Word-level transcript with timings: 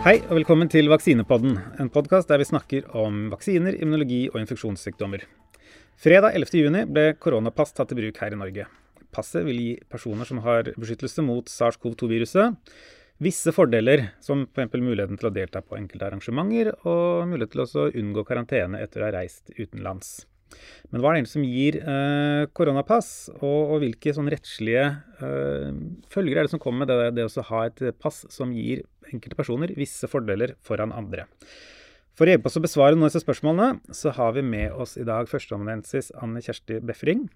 Hei 0.00 0.14
og 0.30 0.30
velkommen 0.38 0.70
til 0.72 0.86
Vaksinepodden, 0.88 1.58
en 1.76 1.90
podkast 1.92 2.30
der 2.30 2.40
vi 2.40 2.46
snakker 2.48 2.86
om 2.96 3.26
vaksiner, 3.28 3.74
immunologi 3.76 4.22
og 4.30 4.38
infeksjonssykdommer. 4.40 5.26
Fredag 6.00 6.38
11.6 6.38 6.88
ble 6.88 7.02
koronapass 7.20 7.76
tatt 7.76 7.92
i 7.92 7.98
bruk 7.98 8.16
her 8.22 8.32
i 8.32 8.38
Norge. 8.40 8.64
Passet 9.12 9.44
vil 9.44 9.60
gi 9.60 9.74
personer 9.92 10.24
som 10.24 10.40
har 10.46 10.70
beskyttelse 10.72 11.20
mot 11.26 11.52
SARS-CoV-2-viruset, 11.52 12.56
visse 13.20 13.52
fordeler, 13.52 14.06
som 14.24 14.46
f.eks. 14.48 14.80
muligheten 14.80 15.20
til 15.20 15.28
å 15.28 15.34
delta 15.36 15.60
på 15.60 15.76
enkelte 15.76 16.08
arrangementer 16.08 16.72
og 16.80 17.28
mulighet 17.28 17.52
til 17.58 17.66
å 17.68 17.86
unngå 17.92 18.24
karantene 18.24 18.80
etter 18.80 19.04
å 19.04 19.10
ha 19.10 19.14
reist 19.18 19.52
utenlands. 19.58 20.22
Men 20.90 21.02
hva 21.02 21.12
er 21.12 21.20
det 21.20 21.30
som 21.30 21.44
gir 21.46 21.78
eh, 21.80 22.44
koronapass, 22.56 23.30
og, 23.38 23.58
og, 23.74 23.76
hvilke 23.82 24.14
sånn 24.16 24.30
rettslige 24.32 24.86
eh, 25.22 25.68
følger 26.10 26.40
er 26.40 26.46
det 26.48 26.54
som 26.54 26.62
kommer 26.62 26.84
med 26.84 26.90
det, 26.90 27.12
det 27.18 27.28
å 27.28 27.48
ha 27.52 27.66
et 27.68 27.84
pass 28.02 28.24
som 28.32 28.54
gir 28.54 28.82
enkelte 29.10 29.38
personer 29.38 29.74
visse 29.78 30.10
fordeler 30.10 30.56
foran 30.66 30.94
andre? 30.94 31.28
For 32.18 32.28
å 32.28 32.34
hjelpe 32.34 32.50
oss 32.50 32.58
å 32.58 32.64
besvare 32.64 32.96
noen 32.96 33.06
av 33.06 33.12
disse 33.12 33.22
spørsmålene, 33.22 33.94
så 33.96 34.12
har 34.16 34.34
vi 34.36 34.42
med 34.44 34.74
oss 34.76 34.96
i 35.00 35.06
dag 35.08 35.30
førsteamanuensis 35.30 36.10
Anne 36.20 36.42
Kjersti 36.44 36.80
Befring, 36.84 37.28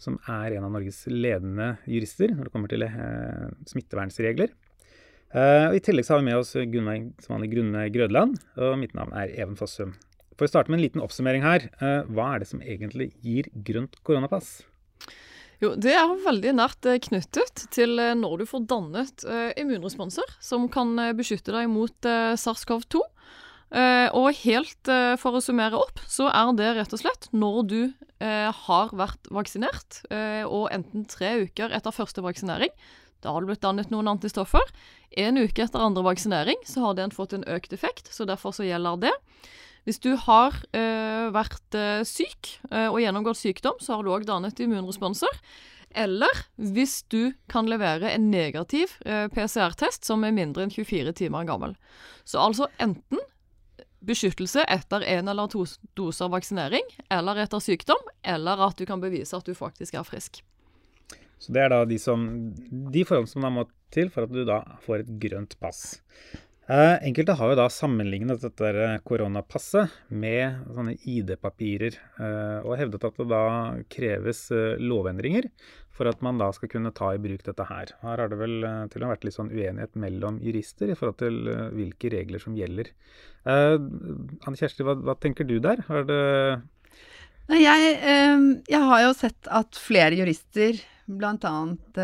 som 0.00 0.16
er 0.30 0.56
en 0.56 0.64
av 0.66 0.72
Norges 0.72 1.02
ledende 1.10 1.74
jurister 1.90 2.32
når 2.32 2.48
det 2.48 2.54
kommer 2.54 2.72
til 2.72 2.86
eh, 2.86 3.50
smittevernsregler. 3.68 4.54
Eh, 5.32 5.74
I 5.76 5.82
tillegg 5.84 6.06
så 6.06 6.14
har 6.14 6.22
vi 6.22 6.30
med 6.30 6.38
oss 6.38 6.54
Gunveig 6.54 7.52
Grunne 7.52 7.84
Grødland, 7.92 8.40
og 8.56 8.80
mitt 8.80 8.96
navn 8.96 9.14
er 9.16 9.34
Even 9.36 9.58
Fossum. 9.58 9.94
For 10.42 10.50
å 10.50 10.54
starte 10.56 10.72
med 10.72 10.80
en 10.80 10.82
liten 10.82 11.02
oppsummering 11.04 11.44
her. 11.46 11.68
Eh, 11.78 12.08
hva 12.10 12.32
er 12.34 12.42
det 12.42 12.48
som 12.50 12.62
egentlig 12.66 13.12
gir 13.22 13.46
grønt 13.62 13.92
koronapass? 14.02 14.64
Jo, 15.62 15.76
Det 15.78 15.92
er 15.94 16.16
veldig 16.24 16.54
nært 16.58 16.88
eh, 16.90 16.98
knyttet 16.98 17.68
til 17.70 17.94
eh, 18.02 18.16
når 18.18 18.40
du 18.40 18.48
får 18.50 18.64
dannet 18.66 19.22
immunresponser 19.62 20.34
som 20.42 20.66
kan 20.66 20.98
beskytte 21.14 21.54
deg 21.54 21.70
mot 21.70 21.94
SARS-CoV-2. 22.02 23.04
Og 24.18 24.26
helt 24.42 24.90
for 25.22 25.38
å 25.38 25.40
summere 25.40 25.78
opp, 25.78 26.02
så 26.10 26.26
er 26.28 26.50
det 26.58 26.72
rett 26.76 26.92
og 26.92 27.00
slett 27.00 27.30
når 27.30 27.62
du 27.70 27.78
har 28.18 28.92
vært 28.92 29.30
vaksinert, 29.32 30.02
og 30.44 30.66
enten 30.74 31.06
tre 31.08 31.30
uker 31.46 31.72
etter 31.72 31.94
første 31.96 32.20
vaksinering, 32.26 32.74
da 33.24 33.32
har 33.32 33.40
det 33.40 33.54
blitt 33.54 33.64
dannet 33.64 33.88
noen 33.94 34.10
antistoffer. 34.12 34.74
En 35.16 35.40
uke 35.40 35.64
etter 35.64 35.80
andre 35.80 36.04
vaksinering 36.04 36.60
så 36.68 36.84
har 36.84 37.00
den 37.00 37.16
fått 37.16 37.32
en 37.32 37.48
økt 37.48 37.72
effekt, 37.72 38.12
så 38.12 38.28
derfor 38.28 38.52
så 38.52 38.68
gjelder 38.68 39.06
det. 39.06 39.16
Hvis 39.84 39.98
du 39.98 40.12
har 40.14 40.60
øh, 40.70 41.32
vært 41.34 41.74
øh, 41.74 42.04
syk 42.06 42.54
øh, 42.70 42.88
og 42.92 43.00
gjennomgått 43.02 43.40
sykdom, 43.40 43.80
så 43.82 43.96
har 43.96 44.06
du 44.06 44.12
òg 44.14 44.26
dannet 44.28 44.60
immunresponser. 44.62 45.42
Eller 45.92 46.44
hvis 46.56 47.02
du 47.12 47.34
kan 47.52 47.66
levere 47.68 48.14
en 48.14 48.30
negativ 48.32 48.94
PCR-test 49.04 50.06
som 50.08 50.24
er 50.24 50.32
mindre 50.32 50.64
enn 50.64 50.72
24 50.72 51.12
timer 51.18 51.44
gammel. 51.44 51.74
Så 52.24 52.40
altså 52.40 52.70
enten 52.80 53.20
beskyttelse 54.06 54.64
etter 54.72 55.04
én 55.04 55.28
eller 55.28 55.50
to 55.52 55.66
doser 55.98 56.30
vaksinering, 56.32 56.86
eller 57.12 57.42
etter 57.44 57.60
sykdom, 57.62 58.00
eller 58.24 58.64
at 58.66 58.78
du 58.78 58.86
kan 58.88 59.02
bevise 59.02 59.36
at 59.36 59.46
du 59.46 59.54
faktisk 59.54 59.98
er 59.98 60.06
frisk. 60.06 60.40
Så 61.42 61.52
det 61.54 61.64
er 61.64 61.72
da 61.74 61.82
de, 61.88 61.98
som, 61.98 62.24
de 62.70 63.04
forholdene 63.04 63.30
som 63.30 63.44
da 63.44 63.50
må 63.50 63.66
til 63.92 64.10
for 64.14 64.26
at 64.26 64.32
du 64.32 64.44
da 64.48 64.62
får 64.84 65.02
et 65.02 65.14
grønt 65.24 65.56
pass. 65.60 66.00
Eh, 66.70 66.96
enkelte 67.02 67.34
har 67.34 67.50
jo 67.50 67.56
da 67.58 67.64
sammenlignet 67.72 68.42
dette 68.44 68.98
koronapasset 69.08 69.90
med 70.14 70.60
sånne 70.70 70.94
ID-papirer, 70.94 71.96
eh, 72.22 72.58
og 72.62 72.76
hevdet 72.78 73.06
at 73.08 73.18
det 73.18 73.26
da 73.32 73.46
kreves 73.90 74.44
eh, 74.54 74.78
lovendringer 74.78 75.48
for 75.92 76.06
at 76.06 76.22
man 76.22 76.38
da 76.38 76.52
skal 76.54 76.70
kunne 76.70 76.94
ta 76.94 77.10
i 77.16 77.20
bruk 77.20 77.42
dette 77.48 77.66
her. 77.66 77.90
Her 78.04 78.22
har 78.22 78.30
det 78.30 78.38
vel 78.38 78.54
til 78.92 79.02
og 79.02 79.08
med 79.08 79.12
vært 79.16 79.26
litt 79.26 79.36
sånn 79.36 79.50
uenighet 79.50 79.98
mellom 79.98 80.38
jurister 80.40 80.92
i 80.92 80.96
forhold 80.96 81.18
til 81.20 81.50
hvilke 81.74 82.12
regler 82.14 82.40
som 82.40 82.54
gjelder. 82.56 82.88
Anne 83.44 84.56
Kjersti, 84.56 84.86
hva, 84.86 84.94
hva 84.96 85.18
tenker 85.20 85.44
du 85.44 85.58
der? 85.60 85.82
Har 85.90 86.06
det 86.08 86.22
jeg, 87.52 87.92
jeg, 88.70 88.80
har 88.88 89.02
jo 89.04 89.12
sett 89.18 89.50
at 89.52 89.76
flere 89.76 90.16
jurister, 90.16 90.80
annet 91.10 92.00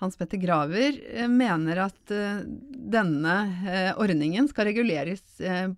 hans 0.00 0.16
Petter 0.16 0.40
Graver 0.40 0.98
eh, 1.12 1.28
mener 1.28 1.80
at 1.86 2.12
eh, 2.12 2.42
denne 2.96 3.36
eh, 3.66 3.92
ordningen 3.98 4.48
skal 4.50 4.68
reguleres 4.70 5.24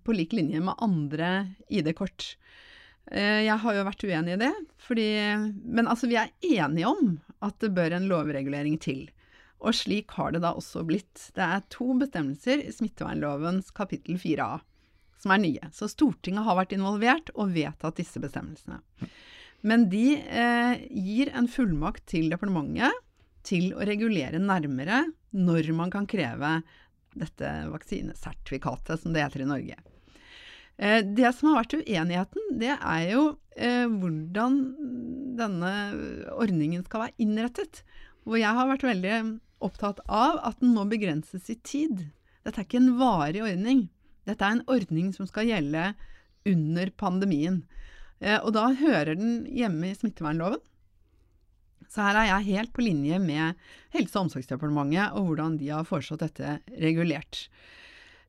på 0.03 0.15
lik 0.15 0.35
linje 0.37 0.61
med 0.63 0.79
andre 0.83 1.31
ID-kort. 1.69 2.35
Jeg 3.09 3.55
har 3.63 3.73
jo 3.73 3.85
vært 3.87 4.03
uenig 4.05 4.35
i 4.35 4.41
det, 4.43 4.51
fordi, 4.85 5.07
men 5.65 5.87
altså 5.89 6.05
vi 6.11 6.19
er 6.21 6.29
enige 6.45 6.91
om 6.91 7.15
at 7.41 7.55
det 7.63 7.71
bør 7.73 7.95
en 7.97 8.05
lovregulering 8.11 8.75
til. 8.77 9.07
Og 9.65 9.73
slik 9.73 10.13
har 10.13 10.35
det 10.35 10.43
da 10.43 10.51
også 10.53 10.83
blitt. 10.85 11.31
Det 11.33 11.41
er 11.41 11.65
to 11.73 11.95
bestemmelser 11.97 12.61
i 12.61 12.73
smittevernlovens 12.75 13.73
kapittel 13.73 14.19
4a 14.21 14.59
som 15.19 15.33
er 15.33 15.41
nye. 15.43 15.71
Så 15.75 15.89
Stortinget 15.91 16.45
har 16.45 16.57
vært 16.59 16.75
involvert 16.75 17.33
og 17.35 17.51
vedtatt 17.55 17.99
disse 17.99 18.21
bestemmelsene. 18.23 18.79
Men 19.67 19.89
de 19.91 20.13
eh, 20.15 20.85
gir 20.87 21.33
en 21.35 21.49
fullmakt 21.51 22.05
til 22.13 22.29
departementet 22.31 22.93
til 23.47 23.73
å 23.75 23.85
regulere 23.87 24.41
nærmere 24.41 25.05
når 25.35 25.71
man 25.77 25.91
kan 25.93 26.07
kreve 26.09 26.59
dette 27.17 27.49
vaksinesertifikatet, 27.71 29.01
som 29.01 29.13
det 29.13 29.23
heter 29.23 29.43
i 29.43 29.49
Norge. 29.49 29.77
Eh, 30.79 31.01
det 31.03 31.33
som 31.35 31.51
har 31.51 31.63
vært 31.63 31.79
uenigheten, 31.81 32.51
det 32.61 32.75
er 32.75 33.05
jo 33.11 33.23
eh, 33.57 33.85
hvordan 33.89 34.59
denne 35.39 35.73
ordningen 36.39 36.85
skal 36.87 37.07
være 37.07 37.17
innrettet. 37.25 37.83
Hvor 38.23 38.39
jeg 38.39 38.55
har 38.55 38.69
vært 38.69 38.87
veldig 38.87 39.17
opptatt 39.65 39.99
av 40.05 40.39
at 40.47 40.61
den 40.61 40.75
må 40.75 40.85
begrenses 40.87 41.49
i 41.51 41.57
tid. 41.67 42.05
Dette 42.45 42.61
er 42.61 42.67
ikke 42.67 42.79
en 42.79 42.95
varig 42.99 43.43
ordning. 43.43 43.87
Dette 44.29 44.45
er 44.45 44.55
en 44.55 44.67
ordning 44.71 45.11
som 45.15 45.27
skal 45.27 45.49
gjelde 45.49 45.91
under 46.47 46.91
pandemien. 46.95 47.63
Eh, 48.23 48.39
og 48.39 48.53
da 48.55 48.69
hører 48.79 49.17
den 49.19 49.43
hjemme 49.51 49.91
i 49.91 49.97
smittevernloven. 49.97 50.63
Så 51.89 52.05
her 52.05 52.19
er 52.21 52.27
jeg 52.29 52.49
helt 52.51 52.73
på 52.75 52.85
linje 52.85 53.17
med 53.21 53.57
Helse- 53.95 54.15
og 54.15 54.27
omsorgsdepartementet 54.27 55.15
og 55.17 55.31
hvordan 55.31 55.57
de 55.57 55.71
har 55.73 55.87
foreslått 55.89 56.21
dette 56.27 56.59
regulert. 56.77 57.47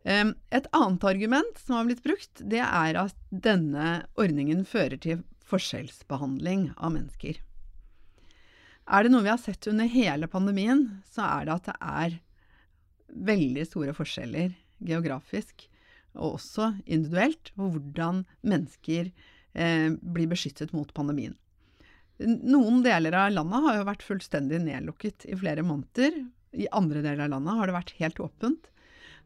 Et 0.05 0.69
annet 0.73 1.05
argument 1.05 1.61
som 1.61 1.77
har 1.77 1.89
blitt 1.91 2.05
brukt, 2.05 2.41
det 2.41 2.63
er 2.65 2.97
at 2.97 3.17
denne 3.29 4.07
ordningen 4.17 4.65
fører 4.65 4.97
til 4.97 5.21
forskjellsbehandling 5.51 6.71
av 6.79 6.95
mennesker. 6.95 7.41
Er 8.91 9.05
det 9.05 9.13
noe 9.13 9.23
vi 9.27 9.31
har 9.31 9.39
sett 9.39 9.69
under 9.71 9.91
hele 9.91 10.27
pandemien, 10.31 10.87
så 11.07 11.27
er 11.27 11.47
det 11.47 11.59
at 11.59 11.69
det 11.69 11.77
er 11.81 12.17
veldig 13.31 13.67
store 13.69 13.95
forskjeller 13.95 14.55
geografisk 14.87 15.67
og 16.17 16.39
også 16.39 16.73
individuelt 16.87 17.53
på 17.55 17.69
hvordan 17.75 18.25
mennesker 18.47 19.11
eh, 19.53 19.91
blir 20.01 20.31
beskyttet 20.31 20.73
mot 20.75 20.91
pandemien. 20.95 21.37
Noen 22.21 22.83
deler 22.85 23.17
av 23.17 23.33
landet 23.33 23.65
har 23.65 23.79
jo 23.79 23.87
vært 23.89 24.05
fullstendig 24.05 24.61
nedlukket 24.65 25.25
i 25.31 25.39
flere 25.41 25.65
måneder. 25.65 26.19
I 26.53 26.67
andre 26.77 27.01
deler 27.05 27.25
av 27.25 27.33
landet 27.33 27.57
har 27.57 27.71
det 27.71 27.77
vært 27.79 27.97
helt 28.01 28.21
åpent. 28.21 28.69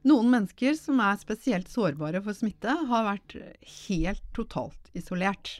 Noen 0.04 0.28
mennesker 0.30 0.76
som 0.76 1.00
er 1.00 1.16
spesielt 1.20 1.70
sårbare 1.72 2.20
for 2.24 2.36
smitte, 2.36 2.70
har 2.90 3.06
vært 3.06 3.38
helt 3.88 4.24
totalt 4.36 4.90
isolert. 4.96 5.56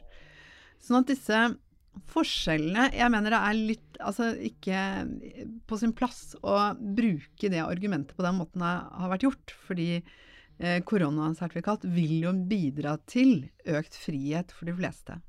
Sånn 0.84 1.00
at 1.00 1.10
disse 1.10 1.38
forskjellene 2.10 2.88
Jeg 2.90 3.10
mener 3.14 3.30
det 3.30 3.38
er 3.38 3.54
litt 3.54 3.98
Altså 4.02 4.32
ikke 4.42 4.78
på 5.70 5.76
sin 5.78 5.92
plass 5.94 6.34
å 6.42 6.74
bruke 6.74 7.50
det 7.52 7.60
argumentet 7.62 8.16
på 8.18 8.24
den 8.26 8.40
måten 8.40 8.64
det 8.64 8.72
har 8.98 9.12
vært 9.12 9.26
gjort. 9.28 9.54
Fordi 9.68 9.88
eh, 9.96 10.80
koronasertifikat 10.84 11.86
vil 11.94 12.16
jo 12.26 12.34
bidra 12.50 12.96
til 13.06 13.46
økt 13.64 13.96
frihet 13.96 14.52
for 14.52 14.68
de 14.68 14.74
fleste. 14.76 15.20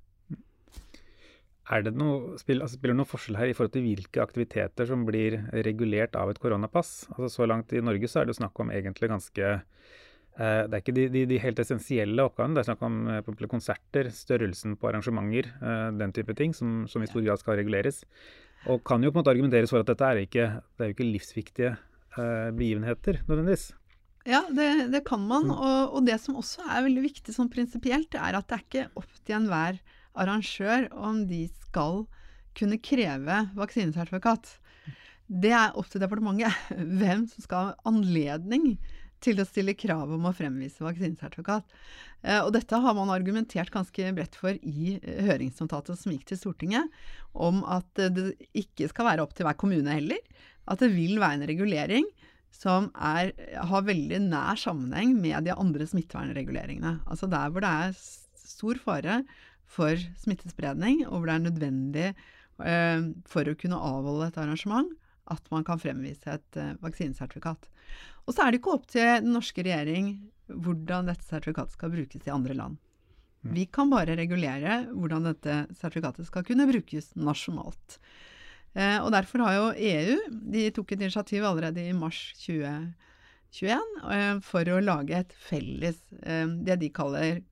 Er 1.65 1.81
det 1.81 1.95
noe, 1.97 2.35
spiller, 2.37 2.67
altså, 2.67 2.77
det 2.77 2.93
noen 2.93 3.09
forskjell 3.09 3.39
her 3.39 3.49
i 3.49 3.55
forhold 3.57 3.73
til 3.73 3.85
hvilke 3.87 4.21
aktiviteter 4.21 4.85
som 4.85 5.05
blir 5.07 5.39
regulert 5.65 6.13
av 6.19 6.29
et 6.29 6.41
koronapass? 6.41 7.07
Altså 7.15 7.29
Så 7.33 7.47
langt 7.49 7.73
i 7.73 7.81
Norge 7.81 8.09
så 8.11 8.21
er 8.21 8.29
det 8.29 8.37
snakk 8.37 8.59
om 8.61 8.69
egentlig 8.69 9.09
ganske 9.09 9.47
eh, 9.49 10.61
Det 10.69 10.77
er 10.77 10.83
ikke 10.83 10.95
de, 10.97 11.07
de, 11.15 11.23
de, 11.31 11.39
helt 11.41 11.61
essensielle 11.63 12.27
oppgavene. 12.29 12.53
Det 12.53 12.61
er 12.61 12.69
snakk 12.69 12.85
om 12.85 12.99
eh, 13.09 13.47
konserter, 13.49 14.11
størrelsen 14.13 14.77
på 14.77 14.91
arrangementer, 14.91 15.49
eh, 15.57 15.87
den 15.97 16.13
type 16.13 16.37
ting, 16.37 16.53
som, 16.53 16.83
som, 16.91 17.01
i 17.01 17.09
stor 17.09 17.25
grad 17.25 17.41
skal 17.41 17.57
reguleres. 17.57 18.03
Og 18.69 18.85
kan 18.85 19.01
jo 19.01 19.09
på 19.09 19.17
en 19.17 19.23
måte 19.23 19.33
argumenteres 19.33 19.73
for 19.73 19.81
at 19.81 19.89
dette 19.89 20.05
er 20.05 20.21
ikke, 20.21 20.47
det 20.77 20.85
er 20.85 20.93
jo 20.93 20.97
ikke 20.99 21.09
livsviktige 21.09 21.73
eh, 21.73 22.53
begivenheter 22.53 23.23
nødvendigvis. 23.25 23.71
Ja, 24.25 24.45
det, 24.53 24.91
det 24.93 25.01
kan 25.05 25.21
man. 25.21 25.49
Mm. 25.49 25.57
Og, 25.57 25.97
og, 25.97 26.05
det 26.05 26.21
som 26.21 26.37
også 26.37 26.65
er 26.65 26.85
veldig 26.85 27.09
viktig 27.09 27.33
sånn 27.33 27.49
prinsipielt, 27.49 28.13
er 28.17 28.37
at 28.37 28.49
det 28.49 28.57
er 28.57 28.65
ikke 28.69 28.89
opp 29.01 29.21
til 29.21 29.41
enhver 29.41 29.81
arrangør 30.19 30.89
om 30.95 31.23
de 31.29 31.45
skal 31.65 32.05
kunne 32.55 32.79
kreve 32.79 33.41
vaksinesertifikat. 33.57 34.57
Det 35.25 35.51
er 35.57 35.73
opp 35.77 35.89
til 35.89 36.03
departementet 36.03 36.75
hvem 36.99 37.25
som 37.31 37.45
skal 37.45 37.71
ha 37.71 37.89
anledning 37.89 38.75
til 39.25 39.39
å 39.41 39.47
stille 39.47 39.73
krav 39.77 40.11
om 40.13 40.27
å 40.27 40.33
fremvise 40.35 40.83
vaksinesertifikat. 40.85 41.71
Eh, 42.21 42.41
og 42.43 42.51
dette 42.53 42.77
har 42.81 42.97
man 42.97 43.11
argumentert 43.13 43.73
ganske 43.73 44.11
bredt 44.17 44.37
for 44.37 44.57
i 44.59 44.97
eh, 44.99 45.23
høringsnotatet 45.25 45.97
som 45.97 46.13
gikk 46.13 46.27
til 46.29 46.39
Stortinget, 46.41 46.91
om 47.33 47.63
at 47.65 47.89
det 47.95 48.35
ikke 48.53 48.89
skal 48.91 49.09
være 49.09 49.25
opp 49.25 49.33
til 49.37 49.47
hver 49.47 49.57
kommune 49.59 49.97
heller. 49.97 50.21
At 50.69 50.83
det 50.83 50.91
vil 50.93 51.17
være 51.21 51.39
en 51.39 51.49
regulering 51.49 52.07
som 52.55 52.87
er, 52.93 53.33
har 53.67 53.87
veldig 53.87 54.21
nær 54.29 54.59
sammenheng 54.59 55.17
med 55.19 55.47
de 55.47 55.55
andre 55.55 55.87
smittevernreguleringene. 55.89 56.99
Altså 57.09 57.27
der 57.31 57.51
hvor 57.51 57.65
det 57.65 57.71
er 57.71 57.97
stor 58.45 58.79
fare 58.79 59.23
for 59.65 59.99
smittespredning, 60.21 61.03
og 61.07 61.19
hvor 61.19 61.29
det 61.29 61.35
er 61.35 61.45
nødvendig 61.45 62.07
eh, 62.11 63.09
for 63.29 63.49
å 63.49 63.57
kunne 63.59 63.81
avholde 63.81 64.29
et 64.29 64.39
arrangement, 64.41 64.91
at 65.31 65.51
man 65.51 65.65
kan 65.65 65.81
fremvise 65.81 66.37
et 66.37 66.61
eh, 66.61 66.75
vaksinesertifikat. 66.83 67.69
Og 68.25 68.33
så 68.33 68.45
er 68.45 68.51
det 68.51 68.61
ikke 68.61 68.75
opp 68.77 68.87
til 68.89 69.05
den 69.25 69.33
norske 69.35 69.65
regjering 69.65 70.15
hvordan 70.49 71.09
dette 71.09 71.25
sertifikatet 71.25 71.77
skal 71.77 71.93
brukes 71.93 72.27
i 72.27 72.33
andre 72.33 72.57
land. 72.57 72.77
Mm. 73.45 73.53
Vi 73.53 73.65
kan 73.69 73.91
bare 73.91 74.17
regulere 74.17 74.83
hvordan 74.91 75.29
dette 75.29 75.57
sertifikatet 75.77 76.29
skal 76.29 76.45
kunne 76.45 76.67
brukes 76.69 77.11
nasjonalt. 77.17 77.99
Eh, 78.75 78.97
og 78.99 79.11
derfor 79.15 79.45
har 79.45 79.57
jo 79.57 79.67
EU 79.77 80.15
de 80.51 80.67
tok 80.75 80.95
et 80.95 81.05
initiativ 81.05 81.45
allerede 81.47 81.85
i 81.85 81.95
mars 81.95 82.19
2021 82.43 83.99
eh, 84.11 84.31
for 84.43 84.71
å 84.73 84.81
lage 84.83 85.21
et 85.21 85.35
felles, 85.45 86.01
eh, 86.23 86.47
det 86.67 86.81
de 86.81 86.91
kaller 86.93 87.43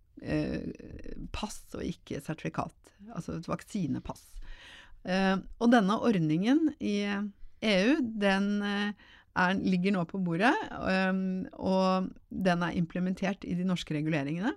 pass 1.35 1.57
og 1.75 1.83
ikke 1.83 2.21
sertifikat. 2.23 2.93
Altså 3.13 3.37
et 3.37 3.49
vaksinepass. 3.49 4.23
Eh, 5.03 5.35
og 5.59 5.71
denne 5.73 5.97
ordningen 5.99 6.69
i 6.79 7.01
EU, 7.03 7.95
den 7.99 8.49
eh, 8.63 9.09
er, 9.33 9.57
ligger 9.59 9.95
nå 9.95 10.03
på 10.07 10.21
bordet, 10.23 10.53
og 11.57 12.11
den 12.29 12.63
er 12.63 12.77
implementert 12.77 13.43
i 13.47 13.55
de 13.57 13.65
norske 13.67 13.95
reguleringene. 13.95 14.53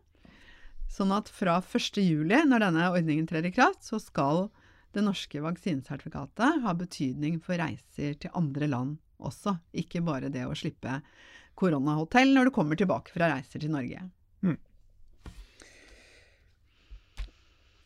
Sånn 0.93 1.15
at 1.17 1.31
fra 1.33 1.57
1.7, 1.65 2.23
når 2.47 2.63
denne 2.63 2.91
ordningen 2.93 3.27
trer 3.27 3.49
i 3.49 3.55
kraft, 3.55 3.83
så 3.89 3.99
skal 4.03 4.47
det 4.95 5.03
norske 5.05 5.41
vaksinesertifikatet 5.43 6.63
ha 6.63 6.77
betydning 6.77 7.41
for 7.43 7.59
reiser 7.61 8.15
til 8.21 8.37
andre 8.39 8.69
land 8.71 8.95
også, 9.17 9.57
ikke 9.77 10.05
bare 10.05 10.31
det 10.33 10.45
å 10.47 10.55
slippe 10.57 11.01
koronahotell 11.57 12.35
når 12.37 12.49
du 12.49 12.55
kommer 12.55 12.79
tilbake 12.79 13.13
fra 13.15 13.31
reiser 13.33 13.63
til 13.63 13.73
Norge. 13.73 14.03
Mm. 14.45 14.59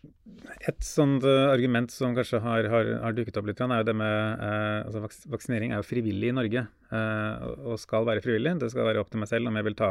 Et 0.01 0.85
sånt 0.85 1.25
uh, 1.27 1.51
argument 1.51 1.91
som 1.93 2.15
kanskje 2.17 2.41
har, 2.41 2.67
har, 2.73 2.91
har, 3.03 3.15
dukket 3.17 3.37
opp 3.41 3.49
litt, 3.49 3.61
er 3.61 3.83
jo 3.83 3.87
det 3.89 3.95
med 3.97 4.45
eh, 4.47 4.87
altså 4.87 5.29
Vaksinering 5.33 5.75
er 5.75 5.83
jo 5.83 5.89
frivillig 5.89 6.31
i 6.31 6.37
Norge 6.37 6.63
eh, 6.65 7.47
og 7.69 7.81
skal 7.81 8.07
være 8.09 8.23
frivillig. 8.25 8.55
Det 8.63 8.71
skal 8.73 8.89
være 8.89 9.03
opp 9.03 9.11
til 9.13 9.21
meg 9.21 9.31
selv 9.31 9.51
om 9.51 9.59
jeg 9.59 9.69
vil 9.69 9.77
ta 9.77 9.91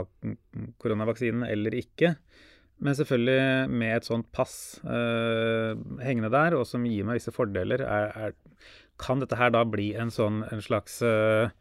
koronavaksinen 0.82 1.46
eller 1.50 1.78
ikke. 1.78 2.16
Men 2.80 2.96
selvfølgelig 2.98 3.70
med 3.76 3.96
et 3.98 4.08
sånt 4.08 4.30
pass 4.32 4.54
hengende 4.86 6.30
der, 6.32 6.56
og 6.56 6.64
som 6.66 6.86
gir 6.88 7.04
meg 7.06 7.20
visse 7.20 7.34
fordeler, 7.36 7.84
er, 7.84 8.14
er, 8.30 8.38
kan 9.02 9.20
dette 9.20 9.38
her 9.38 9.52
da 9.52 9.66
bli 9.68 9.92
en 10.00 10.14
sånn 10.16 10.46
en 10.48 10.64
slags 10.64 11.02
ja, 11.04 11.52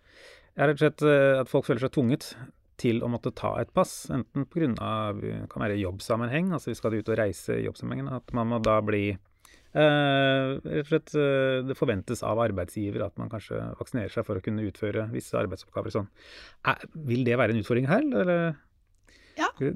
rett 0.62 0.76
og 0.76 0.84
slett 0.84 1.02
at 1.42 1.50
folk 1.50 1.66
føler 1.66 1.82
seg 1.82 1.96
tvunget 1.96 2.30
til 2.78 3.02
å 3.02 3.10
måtte 3.10 3.32
ta 3.36 3.54
et 3.60 3.72
pass, 3.74 4.08
enten 4.14 4.46
pga. 4.50 4.92
kan 5.50 5.64
være 5.64 5.80
jobbsammenheng, 5.80 6.52
altså 6.54 6.72
vi 6.72 6.78
skal 6.78 6.98
ut 6.98 7.10
og 7.10 7.18
reise 7.18 7.58
i 7.58 7.66
jobbsammenhengen, 7.66 8.12
at 8.20 8.32
man 8.36 8.52
må 8.52 8.60
da 8.62 8.78
bli 8.84 9.10
eh, 9.12 10.54
rett 10.62 10.84
og 10.84 10.92
slett 10.92 11.14
eh, 11.18 11.58
Det 11.66 11.76
forventes 11.78 12.22
av 12.26 12.40
arbeidsgiver 12.42 13.04
at 13.06 13.18
man 13.20 13.32
kanskje 13.32 13.60
vaksinerer 13.80 14.14
seg 14.14 14.26
for 14.28 14.38
å 14.38 14.44
kunne 14.44 14.66
utføre 14.68 15.08
visse 15.12 15.38
arbeidsoppgaver 15.40 15.94
sånn. 15.94 16.08
Eh, 16.66 16.88
vil 17.10 17.26
det 17.26 17.38
være 17.40 17.56
en 17.56 17.62
utfordring 17.62 17.90
her, 17.90 18.06
eller? 18.06 18.56
Ja, 19.38 19.52
det, 19.58 19.72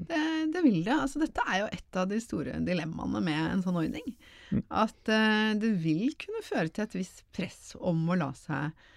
det, 0.51 0.61
vil 0.65 0.81
det. 0.83 0.95
Altså, 0.95 1.21
dette 1.23 1.43
er 1.47 1.61
jo 1.61 1.67
et 1.71 1.99
av 1.99 2.09
de 2.11 2.19
store 2.19 2.57
dilemmaene 2.67 3.21
med 3.23 3.43
en 3.47 3.61
sånn 3.63 3.79
ordning. 3.79 4.09
Mm. 4.51 4.63
At 4.83 5.11
uh, 5.11 5.53
det 5.59 5.71
vil 5.83 6.11
kunne 6.19 6.43
føre 6.43 6.67
til 6.67 6.83
et 6.83 6.97
visst 6.97 7.23
press 7.35 7.71
om 7.79 8.01
å 8.11 8.17
la 8.19 8.33
seg 8.35 8.67
eh, 8.67 8.89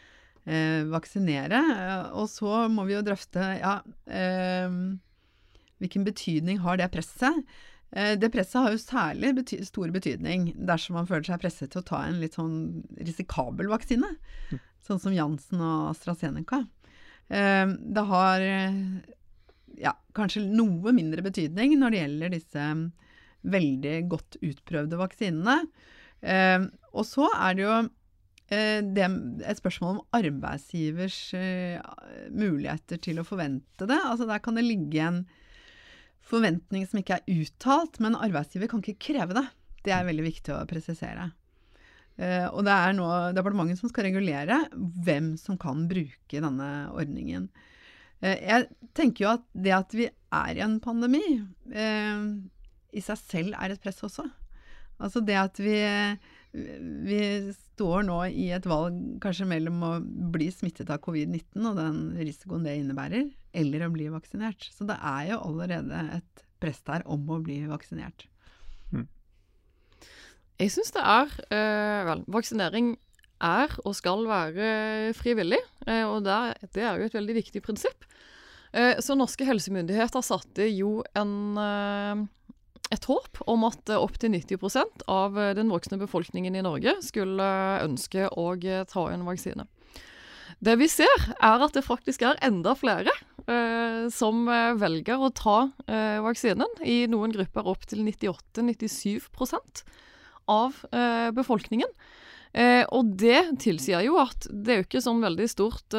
vaksinere. 0.93 1.61
Og 2.15 2.29
så 2.31 2.67
må 2.71 2.85
vi 2.87 2.95
jo 2.95 3.03
drøfte 3.07 3.49
ja, 3.59 3.81
eh, 4.07 4.77
hvilken 5.83 6.07
betydning 6.07 6.61
har 6.65 6.79
det 6.81 6.91
presset. 6.95 7.43
Eh, 7.91 8.15
det 8.19 8.31
presset 8.35 8.61
har 8.61 8.75
jo 8.75 8.83
særlig 8.83 9.35
bety 9.39 9.61
stor 9.67 9.93
betydning 9.95 10.51
dersom 10.69 10.99
man 10.99 11.09
føler 11.09 11.29
seg 11.29 11.43
presset 11.43 11.73
til 11.73 11.83
å 11.83 11.87
ta 11.87 12.03
en 12.07 12.21
litt 12.23 12.39
sånn 12.39 12.57
risikabel 12.99 13.71
vaksine, 13.71 14.11
mm. 14.51 14.63
sånn 14.89 15.03
som 15.03 15.15
Jansen 15.15 15.63
og 15.63 15.93
AstraZeneca. 15.93 16.65
Eh, 17.29 17.67
det 17.67 18.07
har 18.11 18.47
ja, 19.77 19.93
kanskje 20.17 20.47
noe 20.47 20.95
mindre 20.97 21.25
betydning 21.27 21.77
når 21.81 21.93
det 21.93 22.03
gjelder 22.03 22.35
disse 22.35 22.71
veldig 23.47 23.97
godt 24.11 24.41
utprøvde 24.43 24.99
vaksinene. 24.99 25.61
Eh, 26.27 26.67
og 26.97 27.07
så 27.07 27.29
er 27.37 27.57
det 27.57 27.67
jo 27.67 27.79
Eh, 28.47 28.79
det, 28.95 29.07
et 29.43 29.59
spørsmål 29.59 29.97
om 29.97 30.05
arbeidsgivers 30.15 31.19
uh, 31.35 31.81
muligheter 32.31 33.01
til 33.03 33.19
å 33.19 33.27
forvente 33.27 33.89
det. 33.91 33.99
Altså 33.99 34.29
Der 34.29 34.43
kan 34.43 34.59
det 34.59 34.67
ligge 34.69 35.03
en 35.03 35.25
forventning 36.27 36.87
som 36.87 37.01
ikke 37.01 37.19
er 37.19 37.41
uttalt, 37.43 37.99
men 38.03 38.19
arbeidsgiver 38.19 38.71
kan 38.71 38.85
ikke 38.85 39.03
kreve 39.09 39.35
det. 39.35 39.47
Det 39.87 39.95
er 39.95 40.07
veldig 40.07 40.29
viktig 40.29 40.55
å 40.55 40.63
presisere. 40.71 41.33
Uh, 42.17 42.47
og 42.53 42.63
det 42.69 42.77
er 42.77 42.95
nå 42.97 43.09
departementet 43.37 43.83
som 43.83 43.91
skal 43.91 44.07
regulere 44.13 44.63
hvem 44.79 45.35
som 45.41 45.59
kan 45.59 45.89
bruke 45.91 46.43
denne 46.43 46.71
ordningen. 46.95 47.51
Jeg 48.17 48.71
tenker 48.97 49.27
jo 49.27 49.29
at 49.35 49.43
det 49.53 49.73
at 49.77 49.91
vi 49.93 50.07
er 50.09 50.57
i 50.57 50.63
en 50.65 50.79
pandemi, 50.81 51.21
i 51.69 53.03
seg 53.05 53.19
selv 53.21 53.59
er 53.61 53.75
et 53.75 53.83
press 53.83 54.01
også. 54.09 54.25
Altså 54.97 55.21
det 55.21 55.37
at 55.37 55.61
vi 55.61 55.77
vi 56.53 57.21
står 57.53 58.07
nå 58.09 58.19
i 58.31 58.49
et 58.57 58.67
valg 58.69 58.97
kanskje 59.23 59.49
mellom 59.49 59.83
å 59.85 59.93
bli 60.33 60.49
smittet 60.55 60.91
av 60.93 61.03
covid-19 61.05 61.69
og 61.69 61.79
den 61.79 61.99
risikoen 62.21 62.65
det 62.67 62.77
innebærer, 62.81 63.29
eller 63.57 63.87
å 63.87 63.93
bli 63.93 64.09
vaksinert. 64.13 64.69
Så 64.73 64.87
det 64.89 64.97
er 64.97 65.33
jo 65.33 65.43
allerede 65.51 66.05
et 66.19 66.45
press 66.63 66.81
der 66.87 67.05
om 67.11 67.27
å 67.29 67.41
bli 67.45 67.61
vaksinert. 67.69 68.27
Mm. 68.95 69.07
Jeg 70.63 70.73
syns 70.73 70.95
det 70.97 71.03
er 71.05 71.35
øh, 71.53 72.07
Vel, 72.09 72.25
vaksinering 72.39 72.95
er 73.45 73.75
og 73.85 73.93
skal 73.99 74.25
være 74.29 75.13
frivillig, 75.19 75.61
øh, 75.85 76.07
og 76.09 76.25
det 76.25 76.37
er, 76.37 76.71
det 76.73 76.87
er 76.87 77.03
jo 77.03 77.11
et 77.11 77.19
veldig 77.19 77.37
viktig 77.43 77.65
prinsipp. 77.65 78.09
Uh, 78.77 78.99
så 79.01 79.15
norske 79.17 79.47
helsemyndigheter 79.47 80.25
satte 80.27 80.67
jo 80.69 80.99
en 81.17 81.31
uh, 81.57 82.25
et 82.94 83.06
håp 83.11 83.41
om 83.50 83.65
at 83.67 83.91
eh, 83.91 83.99
opptil 83.99 84.33
90 84.35 85.07
av 85.11 85.38
eh, 85.38 85.55
den 85.59 85.73
voksne 85.73 85.99
befolkningen 86.00 86.55
i 86.55 86.64
Norge 86.64 86.99
skulle 87.05 87.43
eh, 87.43 87.87
ønske 87.87 88.28
å 88.31 88.52
ta 88.90 89.09
en 89.11 89.26
vaksine. 89.26 89.66
Det 90.62 90.76
vi 90.81 90.87
ser, 90.88 91.25
er 91.43 91.62
at 91.62 91.75
det 91.76 91.85
faktisk 91.85 92.23
er 92.25 92.38
enda 92.45 92.73
flere 92.78 93.12
eh, 93.45 94.07
som 94.14 94.47
velger 94.81 95.21
å 95.21 95.33
ta 95.35 95.57
eh, 95.85 96.19
vaksinen. 96.25 96.78
I 96.81 97.05
noen 97.12 97.35
grupper 97.35 97.69
opptil 97.69 98.05
98-97 98.07 99.19
av 100.47 100.78
eh, 100.93 101.33
befolkningen. 101.35 101.90
og 102.95 103.09
det 103.21 103.59
tilsier 103.61 104.07
jo 104.07 104.14
at 104.16 104.47
det 104.49 104.73
er 104.73 104.78
jo 104.78 104.85
ikke 104.87 105.02
sånn 105.05 105.19
veldig 105.21 105.49
stort 105.50 105.93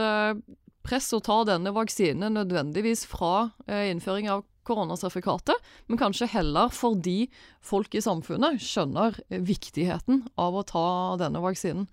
press 0.88 1.10
å 1.14 1.20
ta 1.22 1.44
denne 1.46 1.70
vaksinen 1.76 2.34
nødvendigvis 2.34 3.04
fra 3.06 3.52
innføring 3.68 4.32
av 4.34 4.42
koronasertifikatet, 4.68 5.72
men 5.88 6.00
kanskje 6.02 6.30
heller 6.32 6.72
fordi 6.74 7.30
folk 7.66 7.96
i 7.96 8.04
samfunnet 8.04 8.62
skjønner 8.64 9.18
viktigheten 9.32 10.26
av 10.36 10.58
å 10.58 10.66
ta 10.68 10.88
denne 11.22 11.42
vaksinen. 11.44 11.88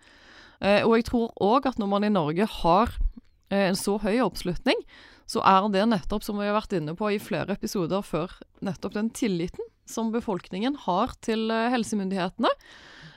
Eh, 0.60 0.82
og 0.82 0.98
jeg 0.98 1.08
tror 1.10 1.34
òg 1.44 1.70
at 1.70 1.80
når 1.80 1.90
man 1.90 2.06
i 2.06 2.12
Norge 2.12 2.48
har 2.60 2.94
eh, 3.50 3.68
en 3.68 3.78
så 3.78 3.98
høy 4.02 4.18
oppslutning, 4.24 4.80
så 5.30 5.40
er 5.46 5.68
det 5.72 5.86
nettopp, 5.88 6.24
som 6.24 6.40
vi 6.40 6.48
har 6.48 6.56
vært 6.56 6.74
inne 6.76 6.94
på 6.98 7.14
i 7.14 7.22
flere 7.22 7.56
episoder 7.56 8.04
før, 8.04 8.32
nettopp 8.64 8.96
den 8.96 9.10
tilliten 9.14 9.64
som 9.88 10.12
befolkningen 10.12 10.76
har 10.86 11.14
til 11.24 11.50
eh, 11.52 11.70
helsemyndighetene. 11.72 12.52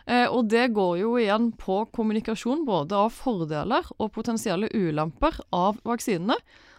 Eh, 0.07 0.27
og 0.31 0.47
det 0.51 0.69
går 0.75 1.01
jo 1.01 1.15
igjen 1.19 1.51
på 1.59 1.81
kommunikasjon 1.95 2.63
både 2.67 2.95
av 2.95 3.11
fordeler 3.15 3.87
og 3.97 4.13
potensielle 4.15 4.69
ulemper 4.71 5.41
av 5.55 5.81
vaksinene. 5.87 6.37